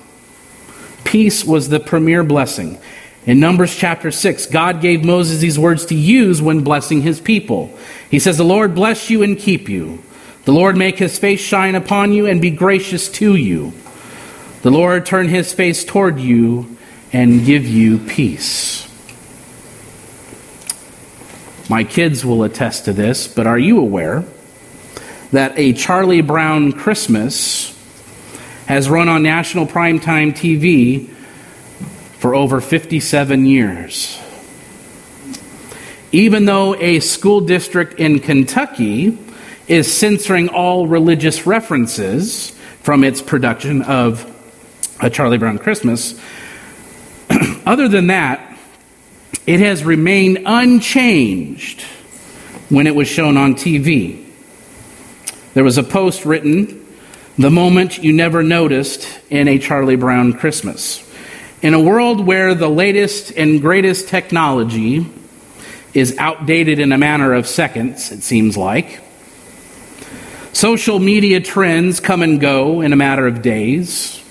Peace 1.05 1.45
was 1.45 1.69
the 1.69 1.81
premier 1.81 2.25
blessing. 2.25 2.79
In 3.27 3.41
Numbers 3.41 3.75
chapter 3.75 4.11
6, 4.11 4.47
God 4.47 4.83
gave 4.83 5.03
Moses 5.03 5.41
these 5.41 5.59
words 5.59 5.87
to 5.87 5.95
use 5.95 6.43
when 6.43 6.63
blessing 6.63 7.01
his 7.01 7.21
people. 7.21 7.77
He 8.11 8.19
says, 8.19 8.37
The 8.37 8.45
Lord 8.45 8.75
bless 8.75 9.09
you 9.09 9.23
and 9.23 9.39
keep 9.39 9.69
you. 9.69 10.03
The 10.45 10.53
Lord 10.53 10.77
make 10.77 10.99
his 10.99 11.19
face 11.19 11.41
shine 11.41 11.75
upon 11.75 12.13
you 12.13 12.27
and 12.27 12.43
be 12.43 12.51
gracious 12.51 13.09
to 13.13 13.35
you. 13.35 13.73
The 14.61 14.71
Lord 14.71 15.07
turn 15.07 15.29
his 15.29 15.55
face 15.55 15.85
toward 15.85 16.21
you 16.21 16.77
and 17.15 17.47
give 17.47 17.67
you 17.67 17.99
peace. 17.99 18.87
My 21.71 21.83
kids 21.83 22.27
will 22.27 22.43
attest 22.43 22.85
to 22.85 22.93
this, 22.93 23.27
but 23.27 23.47
are 23.47 23.59
you 23.59 23.79
aware 23.79 24.25
that 25.33 25.59
a 25.59 25.73
Charlie 25.73 26.21
Brown 26.21 26.73
Christmas 26.73 27.71
has 28.67 28.91
run 28.91 29.09
on 29.09 29.23
national 29.23 29.67
primetime 29.67 30.33
TV 30.33 31.11
for 32.25 32.35
over 32.35 32.59
57 32.59 33.45
years? 33.45 34.19
Even 36.11 36.47
though 36.47 36.75
a 36.75 37.01
school 37.01 37.43
district 37.43 38.01
in 38.01 38.19
Kentucky 38.19 39.19
is 39.69 39.95
censoring 39.95 40.49
all 40.49 40.87
religious 40.87 41.47
references 41.47 42.49
from 42.81 43.05
its 43.05 43.21
production 43.21 43.83
of 43.83 44.25
A 45.03 45.11
Charlie 45.11 45.37
Brown 45.37 45.59
Christmas, 45.59 46.19
other 47.67 47.89
than 47.89 48.07
that, 48.07 48.57
it 49.47 49.61
has 49.61 49.85
remained 49.85 50.45
unchanged 50.47 51.83
when 52.71 52.87
it 52.87 52.95
was 52.95 53.07
shown 53.07 53.37
on 53.37 53.55
TV. 53.55 54.25
There 55.53 55.63
was 55.63 55.77
a 55.77 55.83
post 55.83 56.25
written, 56.25 56.87
The 57.37 57.51
Moment 57.51 57.99
You 57.99 58.15
Never 58.15 58.43
Noticed 58.43 59.07
in 59.29 59.47
a 59.47 59.59
Charlie 59.59 59.97
Brown 59.97 60.33
Christmas. 60.33 61.04
In 61.65 61.73
a 61.73 61.81
world 61.81 62.21
where 62.21 62.55
the 62.55 62.69
latest 62.69 63.31
and 63.39 63.59
greatest 63.59 64.09
technology 64.09 65.07
is 65.95 66.15
outdated 66.19 66.79
in 66.79 66.93
a 66.93 66.99
matter 66.99 67.33
of 67.33 67.47
seconds, 67.47 68.13
it 68.13 68.23
seems 68.23 68.55
like, 68.55 69.01
social 70.53 70.99
media 70.99 71.41
trends 71.41 72.01
come 72.01 72.21
and 72.21 72.39
go 72.39 72.83
in 72.83 72.93
a 72.93 72.97
matter 72.97 73.27
of 73.27 73.41
days. 73.41 74.23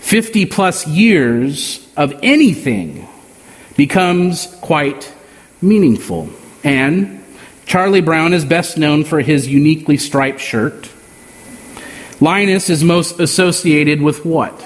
50 0.00 0.46
plus 0.46 0.88
years 0.88 1.86
of 1.96 2.12
anything 2.24 3.06
becomes 3.76 4.46
quite 4.60 5.14
meaningful. 5.62 6.30
And 6.64 7.22
Charlie 7.64 8.00
Brown 8.00 8.32
is 8.32 8.44
best 8.44 8.76
known 8.76 9.04
for 9.04 9.20
his 9.20 9.46
uniquely 9.46 9.98
striped 9.98 10.40
shirt. 10.40 10.90
Linus 12.20 12.70
is 12.70 12.82
most 12.82 13.20
associated 13.20 14.02
with 14.02 14.24
what? 14.24 14.64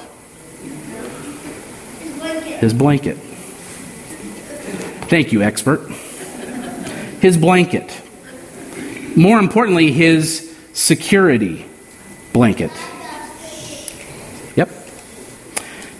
His 2.62 2.72
blanket. 2.72 3.16
Thank 5.08 5.32
you, 5.32 5.42
expert. 5.42 5.80
His 7.20 7.36
blanket. 7.36 7.92
More 9.16 9.40
importantly, 9.40 9.90
his 9.90 10.56
security 10.72 11.66
blanket. 12.32 12.70
Yep. 14.54 14.68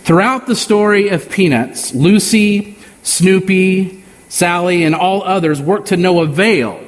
Throughout 0.04 0.46
the 0.46 0.54
story 0.54 1.08
of 1.08 1.28
Peanuts, 1.28 1.96
Lucy 1.96 2.78
Snoopy, 3.02 4.04
Sally, 4.28 4.84
and 4.84 4.94
all 4.94 5.24
others 5.24 5.60
work 5.60 5.86
to 5.86 5.96
no 5.96 6.20
avail 6.20 6.80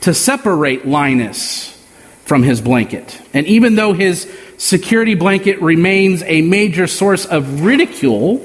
to 0.00 0.14
separate 0.14 0.86
Linus 0.86 1.78
from 2.24 2.42
his 2.42 2.62
blanket. 2.62 3.20
And 3.34 3.46
even 3.46 3.74
though 3.74 3.92
his 3.92 4.26
security 4.56 5.14
blanket 5.14 5.60
remains 5.60 6.22
a 6.22 6.40
major 6.40 6.86
source 6.86 7.26
of 7.26 7.60
ridicule 7.60 8.42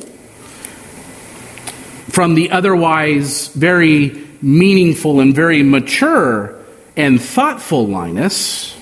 from 2.11 2.35
the 2.35 2.51
otherwise 2.51 3.47
very 3.47 4.27
meaningful 4.41 5.21
and 5.21 5.33
very 5.33 5.63
mature 5.63 6.53
and 6.97 7.21
thoughtful 7.21 7.87
Linus, 7.87 8.77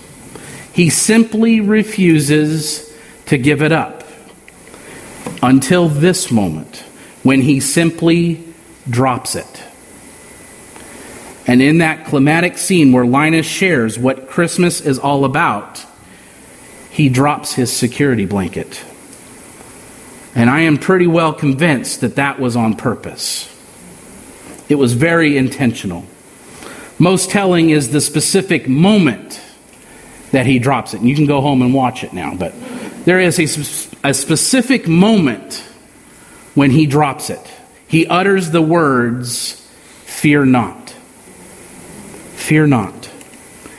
he 0.74 0.90
simply 0.90 1.62
refuses 1.62 2.92
to 3.28 3.38
give 3.38 3.62
it 3.62 3.72
up 3.72 4.04
until 5.44 5.88
this 5.88 6.32
moment 6.32 6.78
when 7.22 7.42
he 7.42 7.60
simply 7.60 8.44
drops 8.90 9.36
it. 9.36 9.64
And 11.46 11.62
in 11.62 11.78
that 11.80 12.08
climatic 12.08 12.58
scene 12.58 12.92
where 12.92 13.06
Linus 13.06 13.46
shares 13.46 14.00
what 14.00 14.28
Christmas 14.28 14.82
is 14.82 14.98
all 14.98 15.24
about, 15.24 15.86
he 16.90 17.10
drops 17.10 17.54
his 17.54 17.72
security 17.72 18.26
blanket. 18.26 18.84
And 20.36 20.50
I 20.50 20.62
am 20.62 20.78
pretty 20.78 21.08
well 21.08 21.34
convinced 21.34 22.02
that 22.02 22.16
that 22.16 22.40
was 22.40 22.56
on 22.56 22.76
purpose. 22.76 23.48
It 24.70 24.76
was 24.76 24.94
very 24.94 25.38
intentional. 25.38 26.06
Most 27.00 27.30
telling 27.32 27.70
is 27.72 27.92
the 27.92 28.02
specific 28.02 28.68
moment 28.68 29.42
that 30.32 30.46
he 30.46 30.60
drops 30.60 30.94
it. 30.94 31.00
And 31.00 31.10
you 31.10 31.16
can 31.16 31.26
go 31.26 31.42
home 31.42 31.62
and 31.62 31.74
watch 31.74 32.04
it 32.04 32.14
now, 32.14 32.36
but 32.36 32.54
there 33.06 33.20
is 33.20 33.40
a, 33.40 34.10
a 34.10 34.14
specific 34.14 34.88
moment 34.88 35.64
when 36.54 36.72
he 36.72 36.86
drops 36.86 37.30
it. 37.30 37.42
He 37.88 38.06
utters 38.06 38.52
the 38.52 38.62
words, 38.62 39.56
Fear 40.06 40.46
not. 40.46 40.90
Fear 42.36 42.68
not. 42.68 43.10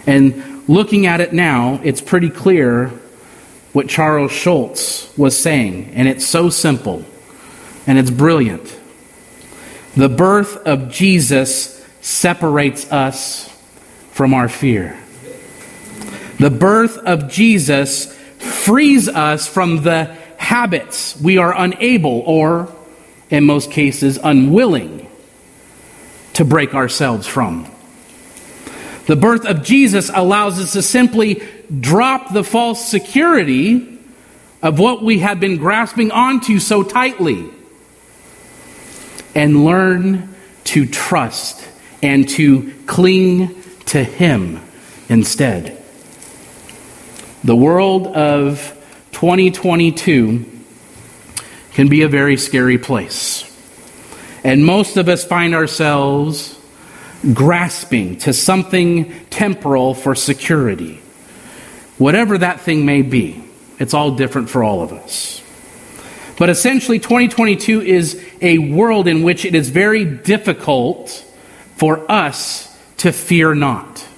And 0.07 0.67
looking 0.69 1.07
at 1.07 1.21
it 1.21 1.33
now, 1.33 1.81
it's 1.85 2.01
pretty 2.01 2.31
clear 2.31 2.91
what 3.73 3.89
Charles 3.89 4.33
Schulz 4.33 5.13
was 5.17 5.39
saying. 5.39 5.93
And 5.95 6.09
it's 6.09 6.27
so 6.27 6.51
simple 6.51 7.05
and 7.87 7.99
it's 7.99 8.11
brilliant. 8.11 8.79
The 9.97 10.09
birth 10.09 10.57
of 10.67 10.91
Jesus 10.91 11.85
separates 12.01 12.91
us 12.91 13.49
from 14.13 14.35
our 14.35 14.49
fear. 14.49 14.97
The 16.39 16.51
birth 16.51 16.97
of 16.99 17.29
Jesus 17.29 18.17
frees 18.39 19.09
us 19.09 19.47
from 19.47 19.83
the 19.83 20.17
habits 20.37 21.21
we 21.21 21.39
are 21.39 21.55
unable 21.55 22.21
or, 22.21 22.75
in 23.29 23.45
most 23.45 23.71
cases, 23.71 24.19
unwilling 24.23 25.09
to 26.35 26.45
break 26.45 26.75
ourselves 26.75 27.27
from. 27.27 27.71
The 29.07 29.17
birth 29.17 29.45
of 29.45 29.63
Jesus 29.63 30.11
allows 30.15 30.61
us 30.61 30.73
to 30.73 30.83
simply 30.83 31.43
drop 31.79 32.33
the 32.33 32.43
false 32.43 32.85
security 32.85 33.99
of 34.63 34.79
what 34.79 35.03
we 35.03 35.21
have 35.21 35.41
been 35.41 35.57
grasping 35.57 36.11
onto 36.11 36.59
so 36.59 36.83
tightly 36.83 37.49
and 39.35 39.65
learn 39.65 40.35
to 40.65 40.87
trust 40.87 41.67
and 42.03 42.29
to 42.29 42.73
cling 42.87 43.55
to 43.87 44.03
Him 44.03 44.61
instead. 45.09 45.77
The 47.45 47.57
world 47.57 48.07
of 48.09 48.77
2022 49.13 50.45
can 51.73 51.89
be 51.89 52.03
a 52.03 52.09
very 52.09 52.37
scary 52.37 52.79
place. 52.79 53.47
And 54.45 54.65
most 54.65 54.97
of 54.97 55.09
us 55.09 55.25
find 55.25 55.55
ourselves 55.55 56.59
grasping 57.35 58.17
to 58.19 58.33
something 58.33 59.13
temporal 59.29 59.95
for 59.95 60.15
security. 60.15 61.01
Whatever 62.01 62.39
that 62.39 62.61
thing 62.61 62.87
may 62.87 63.03
be, 63.03 63.45
it's 63.79 63.93
all 63.93 64.13
different 64.13 64.49
for 64.49 64.65
all 64.65 64.83
of 64.83 64.91
us. 64.91 65.43
But 66.39 66.49
essentially, 66.49 66.99
2022 66.99 67.83
is 67.83 68.27
a 68.41 68.57
world 68.57 69.07
in 69.07 69.23
which 69.23 69.45
it 69.45 69.55
is 69.55 69.69
very 69.69 70.07
difficult 70.07 71.11
for 71.77 72.11
us 72.11 72.75
to 72.97 73.13
fear 73.13 73.55
not. 73.55 74.09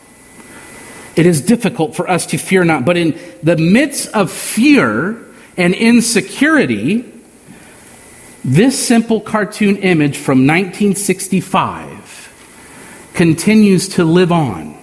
It 1.16 1.26
is 1.26 1.40
difficult 1.40 1.96
for 1.96 2.08
us 2.08 2.26
to 2.26 2.38
fear 2.38 2.64
not. 2.64 2.84
But 2.84 2.96
in 2.96 3.18
the 3.42 3.56
midst 3.56 4.14
of 4.14 4.30
fear 4.30 5.20
and 5.56 5.74
insecurity, 5.74 7.12
this 8.44 8.78
simple 8.78 9.20
cartoon 9.20 9.78
image 9.78 10.18
from 10.18 10.46
1965 10.46 13.10
continues 13.14 13.88
to 13.88 14.04
live 14.04 14.30
on. 14.30 14.80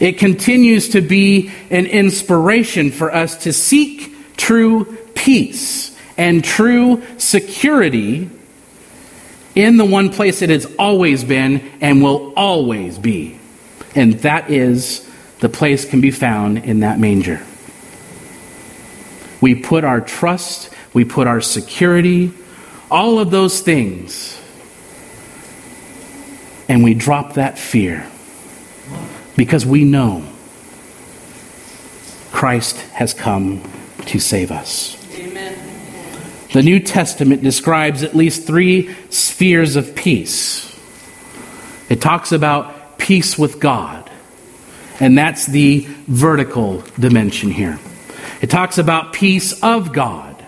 It 0.00 0.18
continues 0.18 0.90
to 0.90 1.00
be 1.00 1.50
an 1.70 1.86
inspiration 1.86 2.90
for 2.92 3.12
us 3.12 3.44
to 3.44 3.52
seek 3.52 4.36
true 4.36 4.84
peace 5.14 5.96
and 6.16 6.44
true 6.44 7.02
security 7.18 8.30
in 9.54 9.76
the 9.76 9.84
one 9.84 10.10
place 10.10 10.40
it 10.40 10.50
has 10.50 10.66
always 10.78 11.24
been 11.24 11.68
and 11.80 12.02
will 12.02 12.32
always 12.36 12.98
be. 12.98 13.40
And 13.94 14.14
that 14.20 14.50
is 14.50 15.08
the 15.40 15.48
place 15.48 15.84
can 15.84 16.00
be 16.00 16.12
found 16.12 16.58
in 16.58 16.80
that 16.80 17.00
manger. 17.00 17.44
We 19.40 19.56
put 19.56 19.84
our 19.84 20.00
trust, 20.00 20.70
we 20.92 21.04
put 21.04 21.26
our 21.26 21.40
security, 21.40 22.32
all 22.90 23.18
of 23.18 23.30
those 23.30 23.60
things, 23.60 24.40
and 26.68 26.84
we 26.84 26.94
drop 26.94 27.34
that 27.34 27.58
fear 27.58 28.08
because 29.38 29.64
we 29.64 29.84
know 29.84 30.24
Christ 32.32 32.76
has 32.92 33.14
come 33.14 33.62
to 34.06 34.18
save 34.18 34.50
us. 34.50 34.96
Amen. 35.14 35.56
the 36.52 36.62
New 36.62 36.80
Testament 36.80 37.42
describes 37.42 38.02
at 38.02 38.16
least 38.16 38.46
three 38.46 38.94
spheres 39.10 39.76
of 39.76 39.94
peace. 39.94 40.76
It 41.88 42.00
talks 42.00 42.32
about 42.32 42.98
peace 42.98 43.38
with 43.38 43.60
God, 43.60 44.10
and 44.98 45.16
that's 45.16 45.46
the 45.46 45.86
vertical 46.08 46.82
dimension 46.98 47.52
here. 47.52 47.78
It 48.42 48.50
talks 48.50 48.76
about 48.76 49.12
peace 49.12 49.62
of 49.62 49.92
God, 49.92 50.44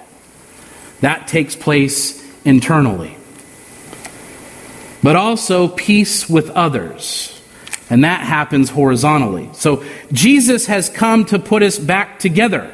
that 1.00 1.28
takes 1.28 1.54
place 1.54 2.20
internally. 2.44 3.16
But 5.00 5.14
also 5.14 5.68
peace 5.68 6.28
with 6.28 6.50
others, 6.50 7.39
and 7.90 8.04
that 8.04 8.20
happens 8.20 8.70
horizontally. 8.70 9.50
So 9.52 9.84
Jesus 10.12 10.66
has 10.66 10.88
come 10.88 11.24
to 11.26 11.38
put 11.38 11.62
us 11.62 11.78
back 11.78 12.20
together 12.20 12.72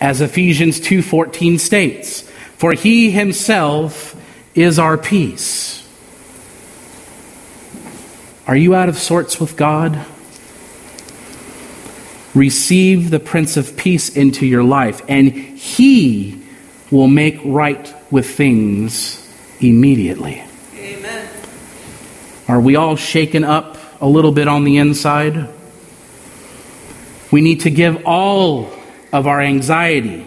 as 0.00 0.20
Ephesians 0.20 0.78
2:14 0.78 1.58
states, 1.58 2.22
for 2.56 2.72
he 2.72 3.10
himself 3.10 4.14
is 4.54 4.78
our 4.78 4.98
peace. 4.98 5.82
Are 8.46 8.56
you 8.56 8.74
out 8.74 8.88
of 8.88 8.98
sorts 8.98 9.40
with 9.40 9.56
God? 9.56 9.98
Receive 12.34 13.10
the 13.10 13.20
Prince 13.20 13.56
of 13.56 13.76
Peace 13.76 14.08
into 14.08 14.46
your 14.46 14.62
life, 14.62 15.02
and 15.08 15.32
he 15.32 16.38
will 16.90 17.08
make 17.08 17.38
right 17.44 17.92
with 18.10 18.28
things 18.28 19.26
immediately. 19.60 20.42
Amen. 20.76 21.28
Are 22.48 22.60
we 22.60 22.76
all 22.76 22.96
shaken 22.96 23.44
up 23.44 23.79
a 24.00 24.08
little 24.08 24.32
bit 24.32 24.48
on 24.48 24.64
the 24.64 24.78
inside? 24.78 25.48
We 27.30 27.40
need 27.40 27.60
to 27.60 27.70
give 27.70 28.04
all 28.06 28.72
of 29.12 29.26
our 29.26 29.40
anxiety 29.40 30.26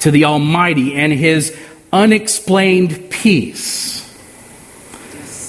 to 0.00 0.10
the 0.10 0.26
Almighty, 0.26 0.94
and 0.94 1.12
His 1.12 1.56
unexplained 1.92 3.10
peace 3.10 4.04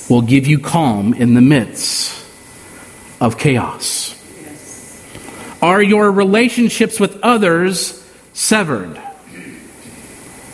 will 0.10 0.22
give 0.22 0.48
you 0.48 0.60
calm 0.60 1.14
in 1.14 1.34
the 1.34 1.42
midst 1.42 2.26
of 3.22 3.38
chaos. 3.38 4.16
Are 5.62 5.84
your 5.84 6.12
relationships 6.12 7.00
with 7.00 7.20
others 7.22 8.04
severed? 8.34 9.00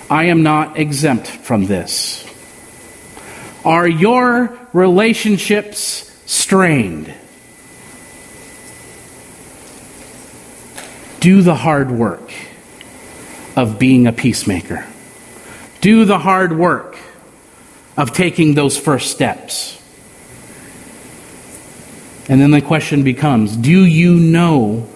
I 0.10 0.26
am 0.26 0.44
not 0.44 0.78
exempt 0.78 1.28
from 1.28 1.66
this. 1.66 2.26
Are 3.64 3.88
your 3.88 4.58
relationships 4.74 6.12
strained? 6.26 7.14
Do 11.20 11.42
the 11.42 11.56
hard 11.56 11.92
work 11.92 12.32
of 13.56 13.80
being 13.80 14.08
a 14.08 14.12
peacemaker. 14.12 14.86
Do 15.82 16.06
the 16.06 16.20
hard 16.20 16.58
work 16.58 16.98
of 17.98 18.12
taking 18.14 18.54
those 18.54 18.78
first 18.78 19.12
steps. 19.12 19.82
And 22.28 22.42
then 22.42 22.52
the 22.52 22.62
question 22.62 23.04
becomes 23.04 23.56
do 23.56 23.86
you 23.86 24.16
know 24.16 24.88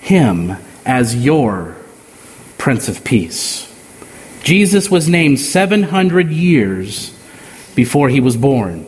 him 0.00 0.56
as 0.84 1.16
your 1.16 1.76
Prince 2.58 2.88
of 2.88 3.02
Peace? 3.02 3.68
Jesus 4.44 4.90
was 4.90 5.08
named 5.08 5.40
700 5.40 6.30
years 6.30 7.16
before 7.74 8.08
he 8.08 8.20
was 8.20 8.36
born. 8.36 8.86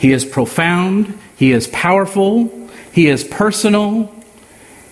He 0.00 0.12
is 0.12 0.24
profound, 0.24 1.18
he 1.36 1.52
is 1.52 1.66
powerful, 1.66 2.70
he 2.90 3.06
is 3.06 3.22
personal, 3.22 4.10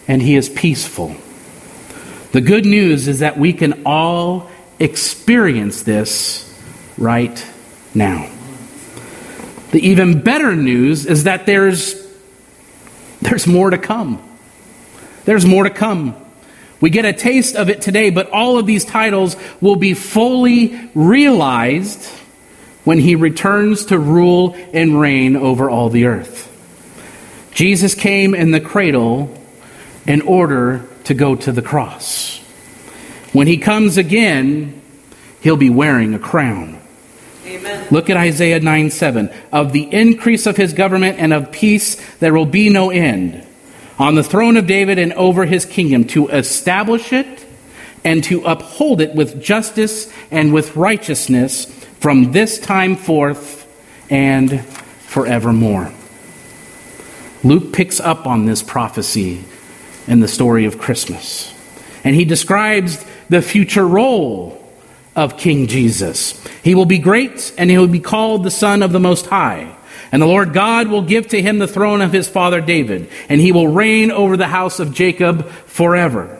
and 0.06 0.20
he 0.20 0.36
is 0.36 0.50
peaceful. 0.50 1.16
The 2.32 2.42
good 2.42 2.66
news 2.66 3.08
is 3.08 3.20
that 3.20 3.38
we 3.38 3.54
can 3.54 3.84
all 3.86 4.50
experience 4.78 5.82
this 5.82 6.54
right 6.98 7.42
now. 7.94 8.30
The 9.70 9.80
even 9.80 10.20
better 10.20 10.54
news 10.54 11.06
is 11.06 11.24
that 11.24 11.46
there's, 11.46 12.06
there's 13.22 13.46
more 13.46 13.70
to 13.70 13.78
come. 13.78 14.22
There's 15.24 15.46
more 15.46 15.64
to 15.64 15.70
come. 15.70 16.16
We 16.82 16.90
get 16.90 17.06
a 17.06 17.14
taste 17.14 17.56
of 17.56 17.70
it 17.70 17.80
today, 17.80 18.10
but 18.10 18.28
all 18.28 18.58
of 18.58 18.66
these 18.66 18.84
titles 18.84 19.36
will 19.62 19.76
be 19.76 19.94
fully 19.94 20.90
realized 20.94 22.06
when 22.88 23.00
he 23.00 23.14
returns 23.14 23.84
to 23.84 23.98
rule 23.98 24.56
and 24.72 24.98
reign 24.98 25.36
over 25.36 25.68
all 25.68 25.90
the 25.90 26.06
earth. 26.06 26.50
Jesus 27.52 27.94
came 27.94 28.34
in 28.34 28.50
the 28.50 28.62
cradle 28.62 29.28
in 30.06 30.22
order 30.22 30.88
to 31.04 31.12
go 31.12 31.36
to 31.36 31.52
the 31.52 31.60
cross. 31.60 32.38
When 33.34 33.46
he 33.46 33.58
comes 33.58 33.98
again, 33.98 34.80
he'll 35.42 35.58
be 35.58 35.68
wearing 35.68 36.14
a 36.14 36.18
crown. 36.18 36.80
Amen. 37.44 37.88
Look 37.90 38.08
at 38.08 38.16
Isaiah 38.16 38.60
9 38.60 38.90
7. 38.90 39.30
Of 39.52 39.74
the 39.74 39.82
increase 39.92 40.46
of 40.46 40.56
his 40.56 40.72
government 40.72 41.18
and 41.18 41.34
of 41.34 41.52
peace 41.52 41.96
there 42.20 42.32
will 42.32 42.46
be 42.46 42.70
no 42.70 42.88
end 42.88 43.46
on 43.98 44.14
the 44.14 44.24
throne 44.24 44.56
of 44.56 44.66
David 44.66 44.98
and 44.98 45.12
over 45.12 45.44
his 45.44 45.66
kingdom 45.66 46.04
to 46.04 46.28
establish 46.28 47.12
it 47.12 47.44
and 48.02 48.24
to 48.24 48.46
uphold 48.46 49.02
it 49.02 49.14
with 49.14 49.42
justice 49.42 50.10
and 50.30 50.54
with 50.54 50.74
righteousness 50.74 51.66
from 52.00 52.32
this 52.32 52.58
time 52.58 52.96
forth 52.96 53.66
and 54.10 54.64
forevermore. 54.64 55.92
Luke 57.44 57.72
picks 57.72 58.00
up 58.00 58.26
on 58.26 58.46
this 58.46 58.62
prophecy 58.62 59.44
in 60.06 60.20
the 60.20 60.28
story 60.28 60.64
of 60.64 60.78
Christmas. 60.78 61.54
And 62.04 62.14
he 62.14 62.24
describes 62.24 63.04
the 63.28 63.42
future 63.42 63.86
role 63.86 64.64
of 65.14 65.36
King 65.36 65.66
Jesus. 65.66 66.42
He 66.62 66.74
will 66.74 66.86
be 66.86 66.98
great, 66.98 67.52
and 67.58 67.70
he 67.70 67.78
will 67.78 67.88
be 67.88 68.00
called 68.00 68.44
the 68.44 68.50
Son 68.50 68.82
of 68.82 68.92
the 68.92 69.00
Most 69.00 69.26
High. 69.26 69.74
And 70.10 70.22
the 70.22 70.26
Lord 70.26 70.52
God 70.52 70.88
will 70.88 71.02
give 71.02 71.28
to 71.28 71.42
him 71.42 71.58
the 71.58 71.68
throne 71.68 72.00
of 72.00 72.12
his 72.12 72.28
father 72.28 72.60
David, 72.60 73.10
and 73.28 73.40
he 73.40 73.52
will 73.52 73.68
reign 73.68 74.10
over 74.10 74.36
the 74.36 74.46
house 74.46 74.80
of 74.80 74.94
Jacob 74.94 75.48
forever. 75.66 76.38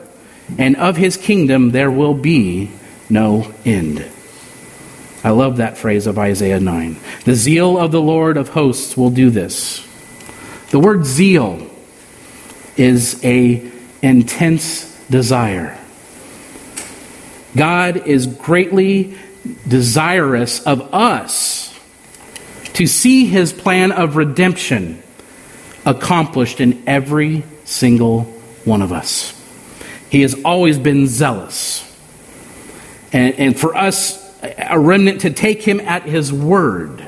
And 0.57 0.75
of 0.77 0.97
his 0.97 1.17
kingdom 1.17 1.71
there 1.71 1.91
will 1.91 2.15
be 2.15 2.71
no 3.09 3.53
end. 3.65 4.09
I 5.23 5.31
love 5.31 5.57
that 5.57 5.77
phrase 5.77 6.07
of 6.07 6.17
Isaiah 6.17 6.59
9. 6.59 6.97
The 7.25 7.35
zeal 7.35 7.77
of 7.77 7.91
the 7.91 8.01
Lord 8.01 8.37
of 8.37 8.49
hosts 8.49 8.95
will 8.95 9.09
do 9.09 9.29
this. 9.29 9.85
The 10.71 10.79
word 10.79 11.05
zeal 11.05 11.69
is 12.77 13.23
a 13.25 13.69
intense 14.01 14.85
desire. 15.09 15.77
God 17.55 18.07
is 18.07 18.27
greatly 18.27 19.17
desirous 19.67 20.61
of 20.63 20.93
us 20.93 21.77
to 22.73 22.87
see 22.87 23.25
his 23.25 23.51
plan 23.51 23.91
of 23.91 24.15
redemption 24.15 25.01
accomplished 25.85 26.61
in 26.61 26.83
every 26.87 27.43
single 27.65 28.21
one 28.63 28.81
of 28.81 28.91
us. 28.91 29.33
He 30.09 30.21
has 30.21 30.35
always 30.43 30.79
been 30.79 31.07
zealous. 31.07 31.85
And, 33.11 33.33
and 33.35 33.59
for 33.59 33.75
us, 33.75 34.18
a 34.41 34.79
remnant, 34.79 35.21
to 35.21 35.31
take 35.31 35.61
him 35.61 35.79
at 35.79 36.03
his 36.03 36.31
word 36.31 37.07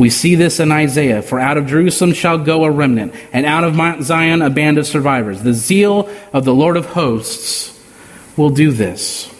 we 0.00 0.08
see 0.08 0.34
this 0.34 0.60
in 0.60 0.72
Isaiah 0.72 1.20
For 1.20 1.38
out 1.38 1.58
of 1.58 1.66
Jerusalem 1.66 2.14
shall 2.14 2.38
go 2.38 2.64
a 2.64 2.70
remnant, 2.70 3.14
and 3.34 3.44
out 3.44 3.64
of 3.64 3.76
Mount 3.76 4.02
Zion 4.02 4.40
a 4.40 4.48
band 4.48 4.78
of 4.78 4.86
survivors. 4.86 5.42
The 5.42 5.52
zeal 5.52 6.08
of 6.32 6.46
the 6.46 6.54
Lord 6.54 6.78
of 6.78 6.86
hosts 6.86 7.78
will 8.34 8.48
do 8.48 8.72
this. 8.72 9.30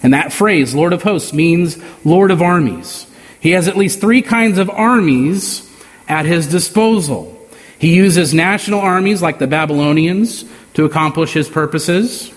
And 0.00 0.14
that 0.14 0.32
phrase, 0.32 0.76
Lord 0.76 0.92
of 0.92 1.02
hosts, 1.02 1.32
means 1.32 1.76
Lord 2.04 2.30
of 2.30 2.40
armies. 2.40 3.04
He 3.40 3.50
has 3.50 3.66
at 3.66 3.76
least 3.76 4.00
three 4.00 4.22
kinds 4.22 4.58
of 4.58 4.70
armies 4.70 5.68
at 6.06 6.24
his 6.24 6.46
disposal. 6.46 7.36
He 7.76 7.96
uses 7.96 8.32
national 8.32 8.78
armies 8.78 9.20
like 9.20 9.40
the 9.40 9.48
Babylonians 9.48 10.44
to 10.74 10.84
accomplish 10.84 11.32
his 11.32 11.48
purposes. 11.48 12.32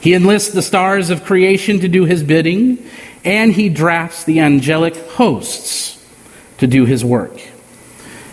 He 0.00 0.14
enlists 0.14 0.50
the 0.50 0.62
stars 0.62 1.10
of 1.10 1.24
creation 1.24 1.80
to 1.80 1.88
do 1.88 2.04
his 2.04 2.22
bidding, 2.22 2.84
and 3.24 3.52
he 3.52 3.68
drafts 3.68 4.24
the 4.24 4.40
angelic 4.40 4.96
hosts 4.96 6.04
to 6.58 6.66
do 6.66 6.84
his 6.84 7.04
work. 7.04 7.40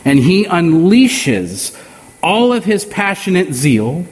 And 0.06 0.20
he 0.20 0.46
unleashes 0.46 1.78
all 2.22 2.54
of 2.54 2.66
his 2.66 2.86
passionate 2.86 3.54
zeal 3.54 4.06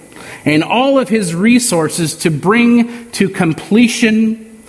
and 0.45 0.64
all 0.64 0.97
of 0.97 1.10
his 1.10 1.36
resources 1.36 2.16
to 2.18 2.32
bring 2.32 3.12
to 3.12 3.30
completion 3.30 4.64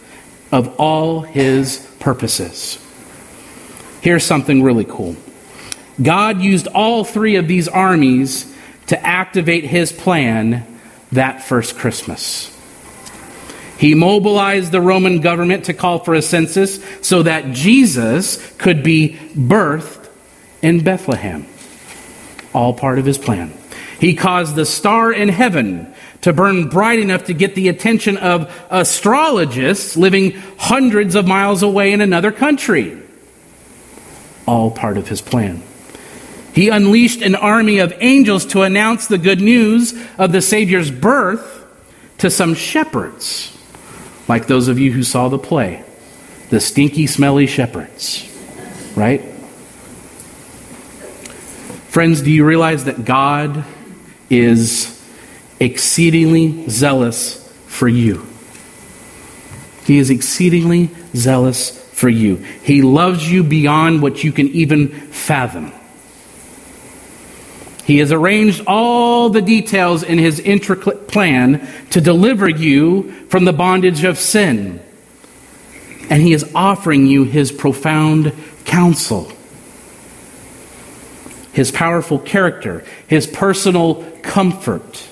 of 0.51 0.77
all 0.79 1.23
his 1.23 1.79
purposes. 1.99 2.79
Here's 4.01 4.25
something 4.25 4.63
really 4.63 4.85
cool 4.85 5.17
God 6.01 6.41
used 6.41 6.67
all 6.69 7.05
three 7.05 7.37
of 7.37 7.49
these 7.49 7.69
armies 7.69 8.53
to 8.89 9.07
activate 9.07 9.65
his 9.65 9.93
plan 9.93 10.67
that 11.13 11.45
first 11.45 11.77
Christmas. 11.77 12.52
He 13.83 13.97
mobilized 13.97 14.71
the 14.71 14.81
Roman 14.81 15.19
government 15.19 15.65
to 15.65 15.75
call 15.75 15.99
for 15.99 16.15
a 16.15 16.23
census 16.23 16.79
so 17.05 17.25
that 17.25 17.51
Jesus 17.51 18.39
could 18.53 18.85
be 18.85 19.19
birthed 19.35 20.09
in 20.63 20.85
Bethlehem. 20.85 21.49
All 22.55 22.75
part 22.75 23.01
of 23.01 23.05
his 23.05 23.19
plan. 23.19 23.53
He 23.99 24.15
caused 24.15 24.55
the 24.55 24.67
star 24.67 25.13
in 25.13 25.29
heaven 25.29 25.93
to 26.21 26.33
burn 26.33 26.69
bright 26.69 27.01
enough 27.01 27.25
to 27.25 27.35
get 27.35 27.57
the 27.57 27.69
attention 27.69 28.19
of 28.19 28.49
astrologists 28.71 29.97
living 29.97 30.41
hundreds 30.59 31.17
of 31.17 31.27
miles 31.27 31.65
away 31.65 31.91
in 31.91 32.01
another 32.01 32.31
country. 32.31 32.97
All 34.47 34.71
part 34.71 34.97
of 34.97 35.09
his 35.09 35.21
plan. 35.21 35.61
He 36.55 36.69
unleashed 36.69 37.21
an 37.21 37.35
army 37.35 37.81
of 37.81 37.93
angels 37.99 38.47
to 38.47 38.63
announce 38.63 39.09
the 39.09 39.19
good 39.19 39.41
news 39.41 39.93
of 40.19 40.31
the 40.31 40.41
Savior's 40.41 40.93
birth 40.93 41.67
to 42.19 42.31
some 42.31 42.55
shepherds, 42.55 43.59
like 44.33 44.47
those 44.47 44.69
of 44.69 44.79
you 44.79 44.91
who 44.91 45.03
saw 45.03 45.29
the 45.29 45.39
play, 45.39 45.85
the 46.49 46.59
stinky, 46.59 47.07
smelly 47.07 47.47
shepherds, 47.47 48.27
right? 48.97 49.21
Friends, 51.91 52.23
do 52.23 52.31
you 52.31 52.43
realize 52.43 52.87
that 52.87 53.05
God 53.05 53.63
is 54.31 54.99
exceedingly 55.61 56.67
zealous 56.71 57.47
for 57.67 57.89
you? 57.89 58.27
He 59.85 59.99
is 59.99 60.09
exceedingly 60.09 60.89
zealous 61.15 61.79
for 61.93 62.09
you. 62.09 62.37
He 62.37 62.81
loves 62.81 63.31
you 63.31 63.43
beyond 63.43 64.01
what 64.01 64.25
you 64.25 64.33
can 64.33 64.49
even 64.49 64.89
fathom. 64.89 65.73
He 67.85 67.99
has 67.99 68.13
arranged 68.13 68.63
all 68.67 69.29
the 69.31 69.43
details 69.43 70.03
in 70.03 70.19
his 70.19 70.39
intricate 70.39 71.09
plan 71.09 71.69
to 71.91 72.01
deliver 72.01 72.49
you 72.49 73.13
from 73.29 73.45
the 73.45 73.53
bondage 73.53 74.05
of 74.05 74.19
sin. 74.19 74.81
And 76.09 76.23
he 76.23 76.33
is 76.33 76.51
offering 76.55 77.07
you 77.07 77.25
his 77.25 77.51
profound 77.51 78.33
counsel 78.65 79.33
his 81.53 81.71
powerful 81.71 82.19
character, 82.19 82.85
his 83.07 83.27
personal 83.27 84.03
comfort, 84.23 85.07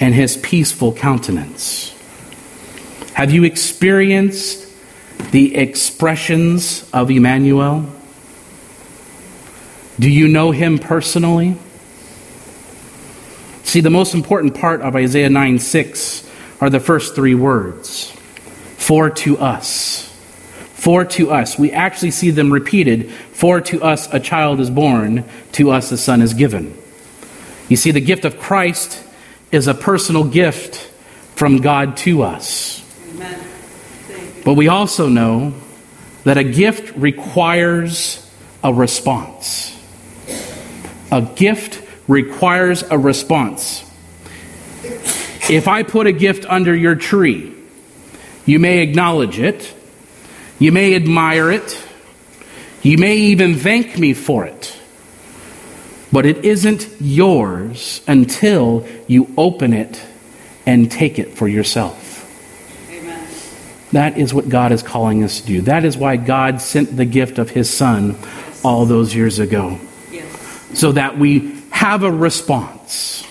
and 0.00 0.14
his 0.14 0.36
peaceful 0.36 0.92
countenance. 0.92 1.94
Have 3.14 3.30
you 3.30 3.44
experienced 3.44 4.66
the 5.30 5.54
expressions 5.54 6.88
of 6.92 7.10
Emmanuel? 7.10 7.86
Do 9.98 10.10
you 10.10 10.28
know 10.28 10.50
him 10.50 10.78
personally? 10.78 11.56
See, 13.62 13.80
the 13.80 13.90
most 13.90 14.14
important 14.14 14.54
part 14.54 14.82
of 14.82 14.94
Isaiah 14.96 15.30
9 15.30 15.58
6 15.58 16.30
are 16.60 16.70
the 16.70 16.80
first 16.80 17.14
three 17.14 17.34
words 17.34 18.10
for 18.76 19.10
to 19.10 19.38
us. 19.38 20.10
For 20.74 21.04
to 21.04 21.30
us. 21.30 21.58
We 21.58 21.72
actually 21.72 22.10
see 22.10 22.30
them 22.30 22.52
repeated. 22.52 23.10
For 23.10 23.60
to 23.62 23.82
us 23.82 24.12
a 24.12 24.20
child 24.20 24.60
is 24.60 24.68
born, 24.68 25.24
to 25.52 25.70
us 25.70 25.90
a 25.92 25.96
son 25.96 26.20
is 26.20 26.34
given. 26.34 26.76
You 27.68 27.76
see, 27.76 27.90
the 27.90 28.00
gift 28.00 28.24
of 28.24 28.38
Christ 28.38 29.02
is 29.50 29.66
a 29.66 29.74
personal 29.74 30.24
gift 30.24 30.76
from 31.34 31.58
God 31.58 31.96
to 31.98 32.22
us. 32.22 32.82
But 34.44 34.54
we 34.54 34.68
also 34.68 35.08
know 35.08 35.54
that 36.24 36.36
a 36.36 36.44
gift 36.44 36.94
requires 36.96 38.30
a 38.62 38.72
response. 38.72 39.73
A 41.14 41.22
gift 41.22 41.80
requires 42.08 42.82
a 42.82 42.98
response. 42.98 43.82
If 45.48 45.68
I 45.68 45.82
put 45.82 46.06
a 46.06 46.12
gift 46.12 46.44
under 46.46 46.74
your 46.74 46.96
tree, 46.96 47.54
you 48.44 48.58
may 48.58 48.80
acknowledge 48.80 49.38
it 49.38 49.74
you 50.58 50.72
may 50.72 50.94
admire 50.94 51.50
it. 51.50 51.82
You 52.82 52.98
may 52.98 53.16
even 53.16 53.56
thank 53.56 53.98
me 53.98 54.14
for 54.14 54.44
it. 54.44 54.78
But 56.12 56.26
it 56.26 56.44
isn't 56.44 56.88
yours 57.00 58.00
until 58.06 58.86
you 59.08 59.32
open 59.36 59.72
it 59.72 60.00
and 60.64 60.90
take 60.90 61.18
it 61.18 61.36
for 61.36 61.48
yourself. 61.48 62.12
That 63.92 64.16
is 64.18 64.32
what 64.32 64.48
God 64.48 64.72
is 64.72 64.82
calling 64.82 65.22
us 65.22 65.40
to 65.40 65.46
do. 65.46 65.60
That 65.62 65.84
is 65.84 65.96
why 65.96 66.16
God 66.16 66.60
sent 66.60 66.96
the 66.96 67.04
gift 67.04 67.38
of 67.38 67.50
His 67.50 67.70
Son 67.70 68.16
all 68.64 68.86
those 68.86 69.14
years 69.14 69.38
ago. 69.38 69.78
So 70.74 70.92
that 70.92 71.18
we 71.18 71.60
have 71.70 72.02
a 72.02 72.10
response. 72.10 73.26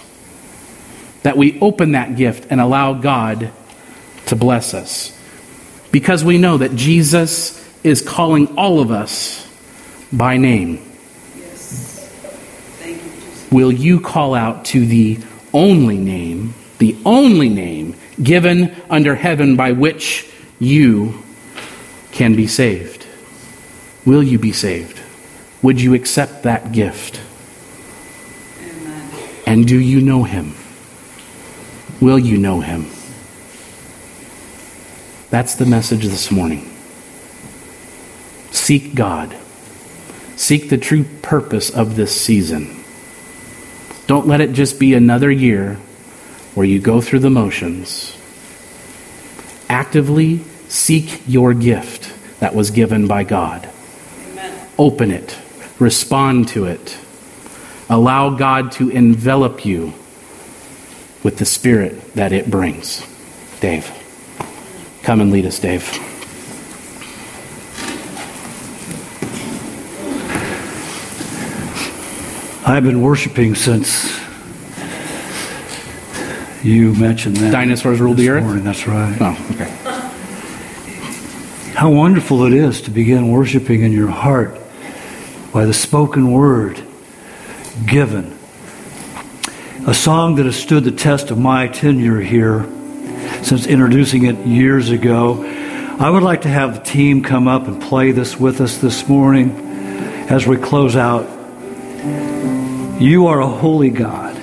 That 1.24 1.38
we 1.38 1.60
open 1.60 1.94
that 1.94 2.16
gift 2.16 2.48
and 2.50 2.60
allow 2.60 2.94
God 2.94 3.52
to 4.28 4.36
bless 4.36 4.74
us 4.74 5.18
because 5.94 6.24
we 6.24 6.40
know 6.40 6.58
that 6.58 6.76
Jesus 6.76 7.64
is 7.84 8.02
calling 8.02 8.58
all 8.58 8.80
of 8.80 8.92
us 8.92 9.48
by 10.12 10.38
name. 10.38 10.84
Yes. 11.38 12.12
You, 12.84 13.00
Will 13.52 13.72
you 13.72 14.00
call 14.00 14.34
out 14.34 14.66
to 14.66 14.86
the 14.86 15.20
only 15.54 15.98
name, 15.98 16.56
the 16.80 16.98
only 17.06 17.48
name 17.48 17.96
given 18.22 18.76
under 18.90 19.14
heaven 19.14 19.56
by 19.56 19.74
which 19.74 20.28
you 20.60 21.22
can 22.12 22.36
be 22.36 22.48
saved? 22.48 23.06
Will 24.04 24.24
you 24.24 24.40
be 24.40 24.52
saved? 24.52 25.00
Would 25.62 25.80
you 25.80 25.94
accept 25.94 26.44
that 26.44 26.72
gift? 26.72 27.22
And 29.54 29.68
do 29.68 29.80
you 29.80 30.02
know 30.02 30.24
him? 30.24 30.56
Will 32.02 32.18
you 32.18 32.40
know 32.40 32.62
him? 32.62 32.88
That's 35.30 35.54
the 35.54 35.68
message 35.68 36.06
this 36.06 36.32
morning. 36.32 36.76
Seek 38.50 38.96
God. 38.96 39.38
Seek 40.36 40.72
the 40.72 40.80
true 40.80 41.04
purpose 41.22 41.70
of 41.70 41.96
this 41.96 42.20
season. 42.20 42.84
Don't 44.08 44.26
let 44.26 44.42
it 44.42 44.54
just 44.54 44.80
be 44.80 44.96
another 44.96 45.30
year 45.30 45.76
where 46.56 46.66
you 46.66 46.80
go 46.80 47.00
through 47.00 47.20
the 47.20 47.30
motions. 47.30 48.18
Actively 49.70 50.40
seek 50.68 51.22
your 51.28 51.54
gift 51.54 52.12
that 52.40 52.56
was 52.56 52.72
given 52.72 53.06
by 53.06 53.24
God. 53.24 53.70
Amen. 54.32 54.68
Open 54.80 55.12
it, 55.12 55.38
respond 55.78 56.48
to 56.48 56.66
it. 56.66 56.98
Allow 57.90 58.32
God 58.32 58.72
to 58.74 58.90
envelop 58.90 59.66
you 59.66 59.94
with 61.24 61.38
the 61.38 61.46
spirit 61.46 62.14
that 62.16 62.32
it 62.32 62.50
brings. 62.50 63.06
Dave. 63.60 63.92
Come 65.04 65.22
and 65.22 65.32
lead 65.32 65.46
us, 65.46 65.60
Dave. 65.60 65.84
I've 72.66 72.84
been 72.84 73.02
worshiping 73.02 73.56
since 73.56 74.18
you 76.64 76.94
mentioned 76.96 77.36
that. 77.38 77.52
Dinosaurs 77.52 78.00
ruled 78.00 78.16
the 78.16 78.30
earth? 78.30 78.44
Morning. 78.44 78.64
That's 78.64 78.88
right. 78.88 79.18
Oh, 79.20 79.48
okay. 79.52 79.70
How 81.74 81.92
wonderful 81.92 82.44
it 82.44 82.54
is 82.54 82.82
to 82.84 82.92
begin 82.92 83.30
worshiping 83.30 83.82
in 83.82 83.92
your 83.92 84.08
heart 84.08 84.58
by 85.52 85.66
the 85.66 85.74
spoken 85.74 86.32
word 86.32 86.82
given. 87.86 88.38
A 89.86 89.94
song 89.94 90.36
that 90.36 90.46
has 90.46 90.56
stood 90.56 90.84
the 90.84 90.92
test 90.92 91.32
of 91.32 91.38
my 91.38 91.68
tenure 91.68 92.22
here 92.22 92.66
since 93.44 93.68
introducing 93.68 94.26
it 94.26 94.38
years 94.46 94.90
ago. 94.90 95.44
I 96.00 96.10
would 96.10 96.24
like 96.24 96.42
to 96.42 96.50
have 96.50 96.76
the 96.76 96.84
team 96.84 97.22
come 97.24 97.48
up 97.48 97.68
and 97.68 97.82
play 97.82 98.12
this 98.12 98.40
with 98.40 98.62
us 98.62 98.78
this 98.78 99.08
morning 99.10 99.52
as 100.30 100.48
we 100.48 100.58
close 100.58 100.96
out. 100.96 101.28
You 103.02 103.28
are 103.28 103.42
a 103.42 103.48
holy 103.48 103.90
God. 103.90 104.38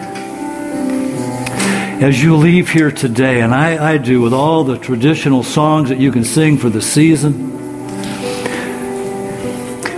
As 2.02 2.22
you 2.22 2.36
leave 2.36 2.70
here 2.70 2.90
today, 2.90 3.40
and 3.40 3.54
I, 3.54 3.94
I 3.94 3.98
do 3.98 4.20
with 4.20 4.32
all 4.32 4.64
the 4.64 4.78
traditional 4.78 5.42
songs 5.42 5.88
that 5.88 5.98
you 5.98 6.12
can 6.12 6.24
sing 6.24 6.58
for 6.58 6.68
the 6.68 6.82
season, 6.82 7.50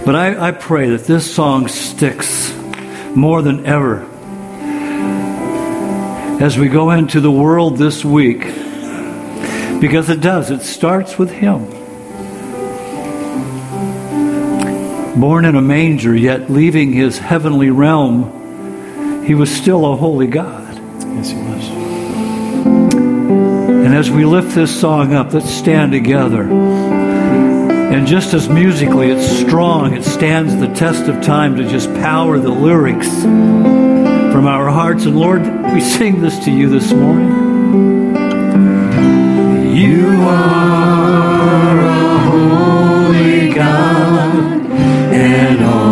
but 0.05 0.16
I, 0.16 0.49
I 0.49 0.51
pray 0.53 0.90
that 0.90 1.05
this 1.05 1.32
song 1.32 1.68
sticks 1.68 2.53
more 3.15 3.43
than 3.43 3.67
ever 3.67 4.09
as 6.43 6.59
we 6.59 6.69
go 6.69 6.91
into 6.91 7.21
the 7.21 7.31
world 7.31 7.79
this 7.79 8.05
week 8.05 8.41
because 9.81 10.09
it 10.11 10.21
does. 10.21 10.51
It 10.51 10.63
starts 10.63 11.19
with 11.19 11.31
Him. 11.31 11.67
Born 15.21 15.45
in 15.45 15.57
a 15.57 15.61
manger, 15.61 16.17
yet 16.17 16.51
leaving 16.51 16.93
His 16.93 17.19
heavenly 17.19 17.71
realm, 17.71 19.25
He 19.25 19.35
was 19.35 19.55
still 19.55 19.93
a 19.93 19.97
holy 19.97 20.29
God. 20.29 20.75
Yes, 21.17 21.31
He 21.31 21.37
was. 21.37 21.69
And 23.85 23.95
as 23.95 24.11
we 24.11 24.25
lift 24.25 24.55
this 24.55 24.81
song 24.81 25.15
up, 25.15 25.33
let's 25.33 25.51
stand 25.51 25.93
together. 25.93 27.01
And 27.93 28.07
just 28.07 28.32
as 28.32 28.49
musically 28.49 29.11
it's 29.11 29.26
strong, 29.40 29.93
it 29.95 30.03
stands 30.03 30.57
the 30.57 30.68
test 30.68 31.09
of 31.11 31.22
time 31.22 31.57
to 31.57 31.68
just 31.68 31.93
power 31.95 32.38
the 32.38 32.49
lyrics 32.49 33.09
from 33.22 34.47
our 34.47 34.70
hearts. 34.70 35.05
And 35.05 35.14
Lord, 35.14 35.43
we 35.74 35.80
sing 35.82 36.22
this 36.22 36.38
to 36.47 36.51
you 36.51 36.70
this 36.70 36.90
morning. 36.93 37.28
You 39.76 40.22
are 40.22 41.78
a 41.80 42.18
holy 42.30 43.53
God 43.53 44.64
and 45.12 45.62
all 45.62 45.91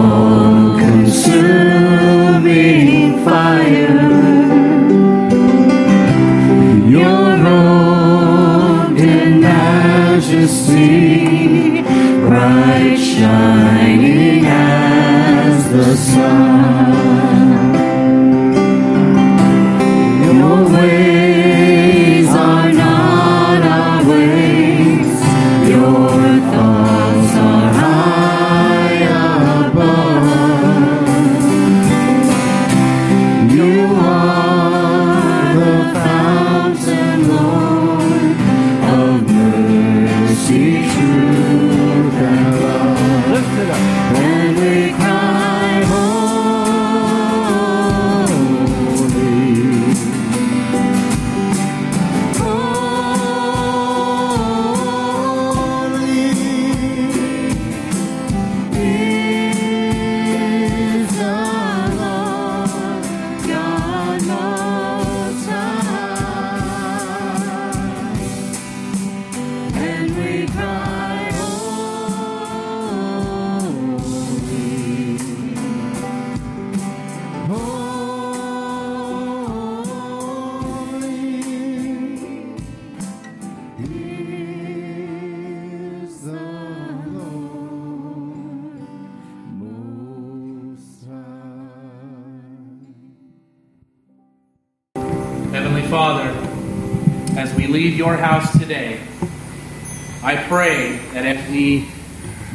we 101.50 101.88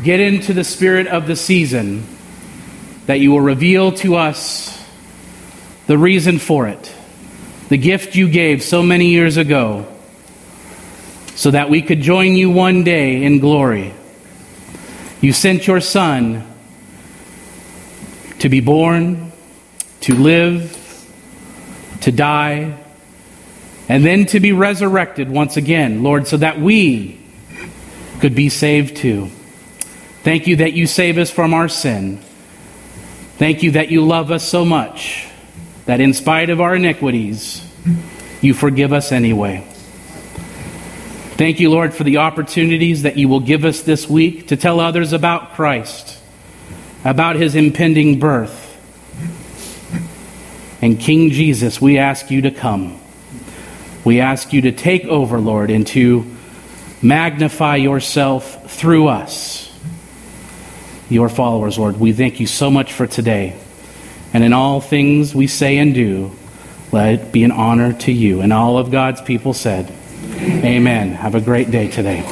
get 0.03 0.19
into 0.19 0.53
the 0.53 0.63
spirit 0.63 1.07
of 1.07 1.27
the 1.27 1.35
season, 1.35 2.05
that 3.05 3.19
you 3.19 3.31
will 3.31 3.41
reveal 3.41 3.91
to 3.91 4.15
us 4.15 4.71
the 5.87 5.97
reason 5.97 6.39
for 6.39 6.67
it, 6.67 6.93
the 7.69 7.77
gift 7.77 8.15
you 8.15 8.29
gave 8.29 8.63
so 8.63 8.81
many 8.81 9.09
years 9.09 9.37
ago, 9.37 9.85
so 11.35 11.51
that 11.51 11.69
we 11.69 11.81
could 11.81 12.01
join 12.01 12.35
you 12.35 12.49
one 12.49 12.83
day 12.83 13.23
in 13.23 13.39
glory. 13.39 13.93
You 15.21 15.33
sent 15.33 15.67
your 15.67 15.81
Son 15.81 16.45
to 18.39 18.49
be 18.49 18.61
born, 18.61 19.31
to 20.01 20.15
live, 20.15 20.71
to 22.01 22.11
die, 22.11 22.77
and 23.87 24.05
then 24.05 24.25
to 24.27 24.39
be 24.39 24.51
resurrected 24.51 25.29
once 25.29 25.57
again, 25.57 26.03
Lord, 26.03 26.27
so 26.27 26.37
that 26.37 26.59
we 26.59 27.19
could 28.25 28.33
be 28.33 28.49
saved 28.49 28.97
too. 28.97 29.27
Thank 30.23 30.47
you 30.47 30.55
that 30.55 30.73
you 30.73 30.87
save 30.87 31.19
us 31.19 31.29
from 31.29 31.53
our 31.53 31.69
sin. 31.69 32.17
Thank 33.37 33.61
you 33.61 33.69
that 33.73 33.91
you 33.91 34.03
love 34.03 34.31
us 34.31 34.43
so 34.43 34.65
much 34.65 35.27
that 35.85 36.01
in 36.01 36.11
spite 36.11 36.49
of 36.49 36.59
our 36.59 36.75
iniquities, 36.75 37.63
you 38.41 38.55
forgive 38.55 38.93
us 38.93 39.11
anyway. 39.11 39.63
Thank 41.37 41.59
you, 41.59 41.69
Lord, 41.69 41.93
for 41.93 42.03
the 42.03 42.17
opportunities 42.17 43.03
that 43.03 43.15
you 43.15 43.29
will 43.29 43.41
give 43.41 43.63
us 43.63 43.83
this 43.83 44.09
week 44.09 44.47
to 44.47 44.57
tell 44.57 44.79
others 44.79 45.13
about 45.13 45.53
Christ, 45.53 46.17
about 47.03 47.35
his 47.35 47.53
impending 47.53 48.17
birth. 48.17 48.75
And 50.81 50.99
King 50.99 51.29
Jesus, 51.29 51.79
we 51.79 51.99
ask 51.99 52.31
you 52.31 52.41
to 52.41 52.49
come. 52.49 52.99
We 54.03 54.19
ask 54.19 54.51
you 54.51 54.63
to 54.63 54.71
take 54.71 55.05
over, 55.05 55.39
Lord, 55.39 55.69
into 55.69 56.23
to 56.23 56.34
magnify 57.05 57.75
yourself 57.75 58.71
through 58.71 59.07
us, 59.07 59.71
your 61.09 61.29
followers, 61.29 61.77
Lord. 61.77 61.99
We 61.99 62.13
thank 62.13 62.39
you 62.39 62.47
so 62.47 62.71
much 62.71 62.93
for 62.93 63.05
today. 63.05 63.59
And 64.33 64.43
in 64.43 64.53
all 64.53 64.81
things 64.81 65.35
we 65.35 65.47
say 65.47 65.77
and 65.77 65.93
do, 65.93 66.31
let 66.91 67.13
it 67.13 67.31
be 67.31 67.43
an 67.43 67.51
honor 67.51 67.93
to 67.93 68.11
you. 68.11 68.41
And 68.41 68.51
all 68.51 68.77
of 68.77 68.91
God's 68.91 69.21
people 69.21 69.53
said, 69.53 69.91
Amen. 70.41 71.11
Have 71.11 71.35
a 71.35 71.41
great 71.41 71.71
day 71.71 71.89
today. 71.89 72.29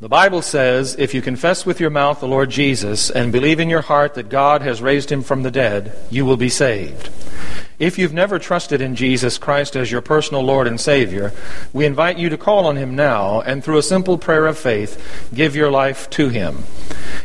The 0.00 0.08
Bible 0.08 0.42
says, 0.42 0.96
if 0.98 1.14
you 1.14 1.22
confess 1.22 1.64
with 1.64 1.78
your 1.78 1.90
mouth 1.90 2.18
the 2.18 2.26
Lord 2.26 2.50
Jesus 2.50 3.08
and 3.08 3.30
believe 3.30 3.60
in 3.60 3.70
your 3.70 3.82
heart 3.82 4.14
that 4.14 4.28
God 4.28 4.62
has 4.62 4.82
raised 4.82 5.12
him 5.12 5.22
from 5.22 5.44
the 5.44 5.50
dead, 5.50 5.96
you 6.10 6.24
will 6.24 6.36
be 6.36 6.48
saved. 6.48 7.08
If 7.82 7.98
you've 7.98 8.12
never 8.12 8.38
trusted 8.38 8.80
in 8.80 8.94
Jesus 8.94 9.38
Christ 9.38 9.74
as 9.74 9.90
your 9.90 10.02
personal 10.02 10.42
Lord 10.42 10.68
and 10.68 10.80
Savior, 10.80 11.32
we 11.72 11.84
invite 11.84 12.16
you 12.16 12.28
to 12.28 12.38
call 12.38 12.66
on 12.66 12.76
him 12.76 12.94
now 12.94 13.40
and 13.40 13.64
through 13.64 13.76
a 13.76 13.82
simple 13.82 14.18
prayer 14.18 14.46
of 14.46 14.56
faith, 14.56 15.28
give 15.34 15.56
your 15.56 15.68
life 15.68 16.08
to 16.10 16.28
him. 16.28 16.58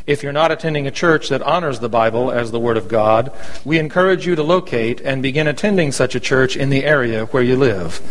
If 0.08 0.24
you're 0.24 0.34
not 0.34 0.52
attending 0.52 0.88
a 0.88 0.92
church 0.92 1.30
that 1.30 1.44
honors 1.44 1.80
the 1.80 1.90
Bible 1.90 2.32
as 2.32 2.50
the 2.50 2.60
Word 2.60 2.76
of 2.76 2.88
God, 2.88 3.32
we 3.66 3.78
encourage 3.78 4.26
you 4.26 4.34
to 4.34 4.42
locate 4.42 5.00
and 5.02 5.22
begin 5.22 5.46
attending 5.46 5.92
such 5.92 6.16
a 6.16 6.20
church 6.20 6.58
in 6.58 6.72
the 6.72 6.86
area 6.86 7.26
where 7.26 7.44
you 7.44 7.56
live. 7.56 8.02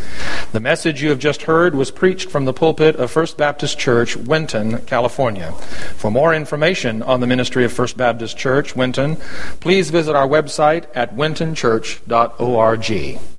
The 0.53 0.61
message 0.61 1.03
you 1.03 1.09
have 1.09 1.19
just 1.19 1.43
heard 1.43 1.75
was 1.75 1.91
preached 1.91 2.31
from 2.31 2.45
the 2.45 2.53
pulpit 2.53 2.95
of 2.95 3.11
First 3.11 3.37
Baptist 3.37 3.77
Church, 3.77 4.17
Winton, 4.17 4.79
California. 4.83 5.51
For 5.97 6.13
more 6.13 6.33
information 6.33 7.03
on 7.03 7.19
the 7.19 7.27
ministry 7.27 7.65
of 7.65 7.73
First 7.73 7.97
Baptist 7.97 8.39
Church, 8.39 8.77
Winton, 8.77 9.17
please 9.59 9.91
visit 9.91 10.15
our 10.15 10.29
website 10.29 10.85
at 10.95 11.17
wintonchurch.org 11.17 12.36
org. 12.39 13.19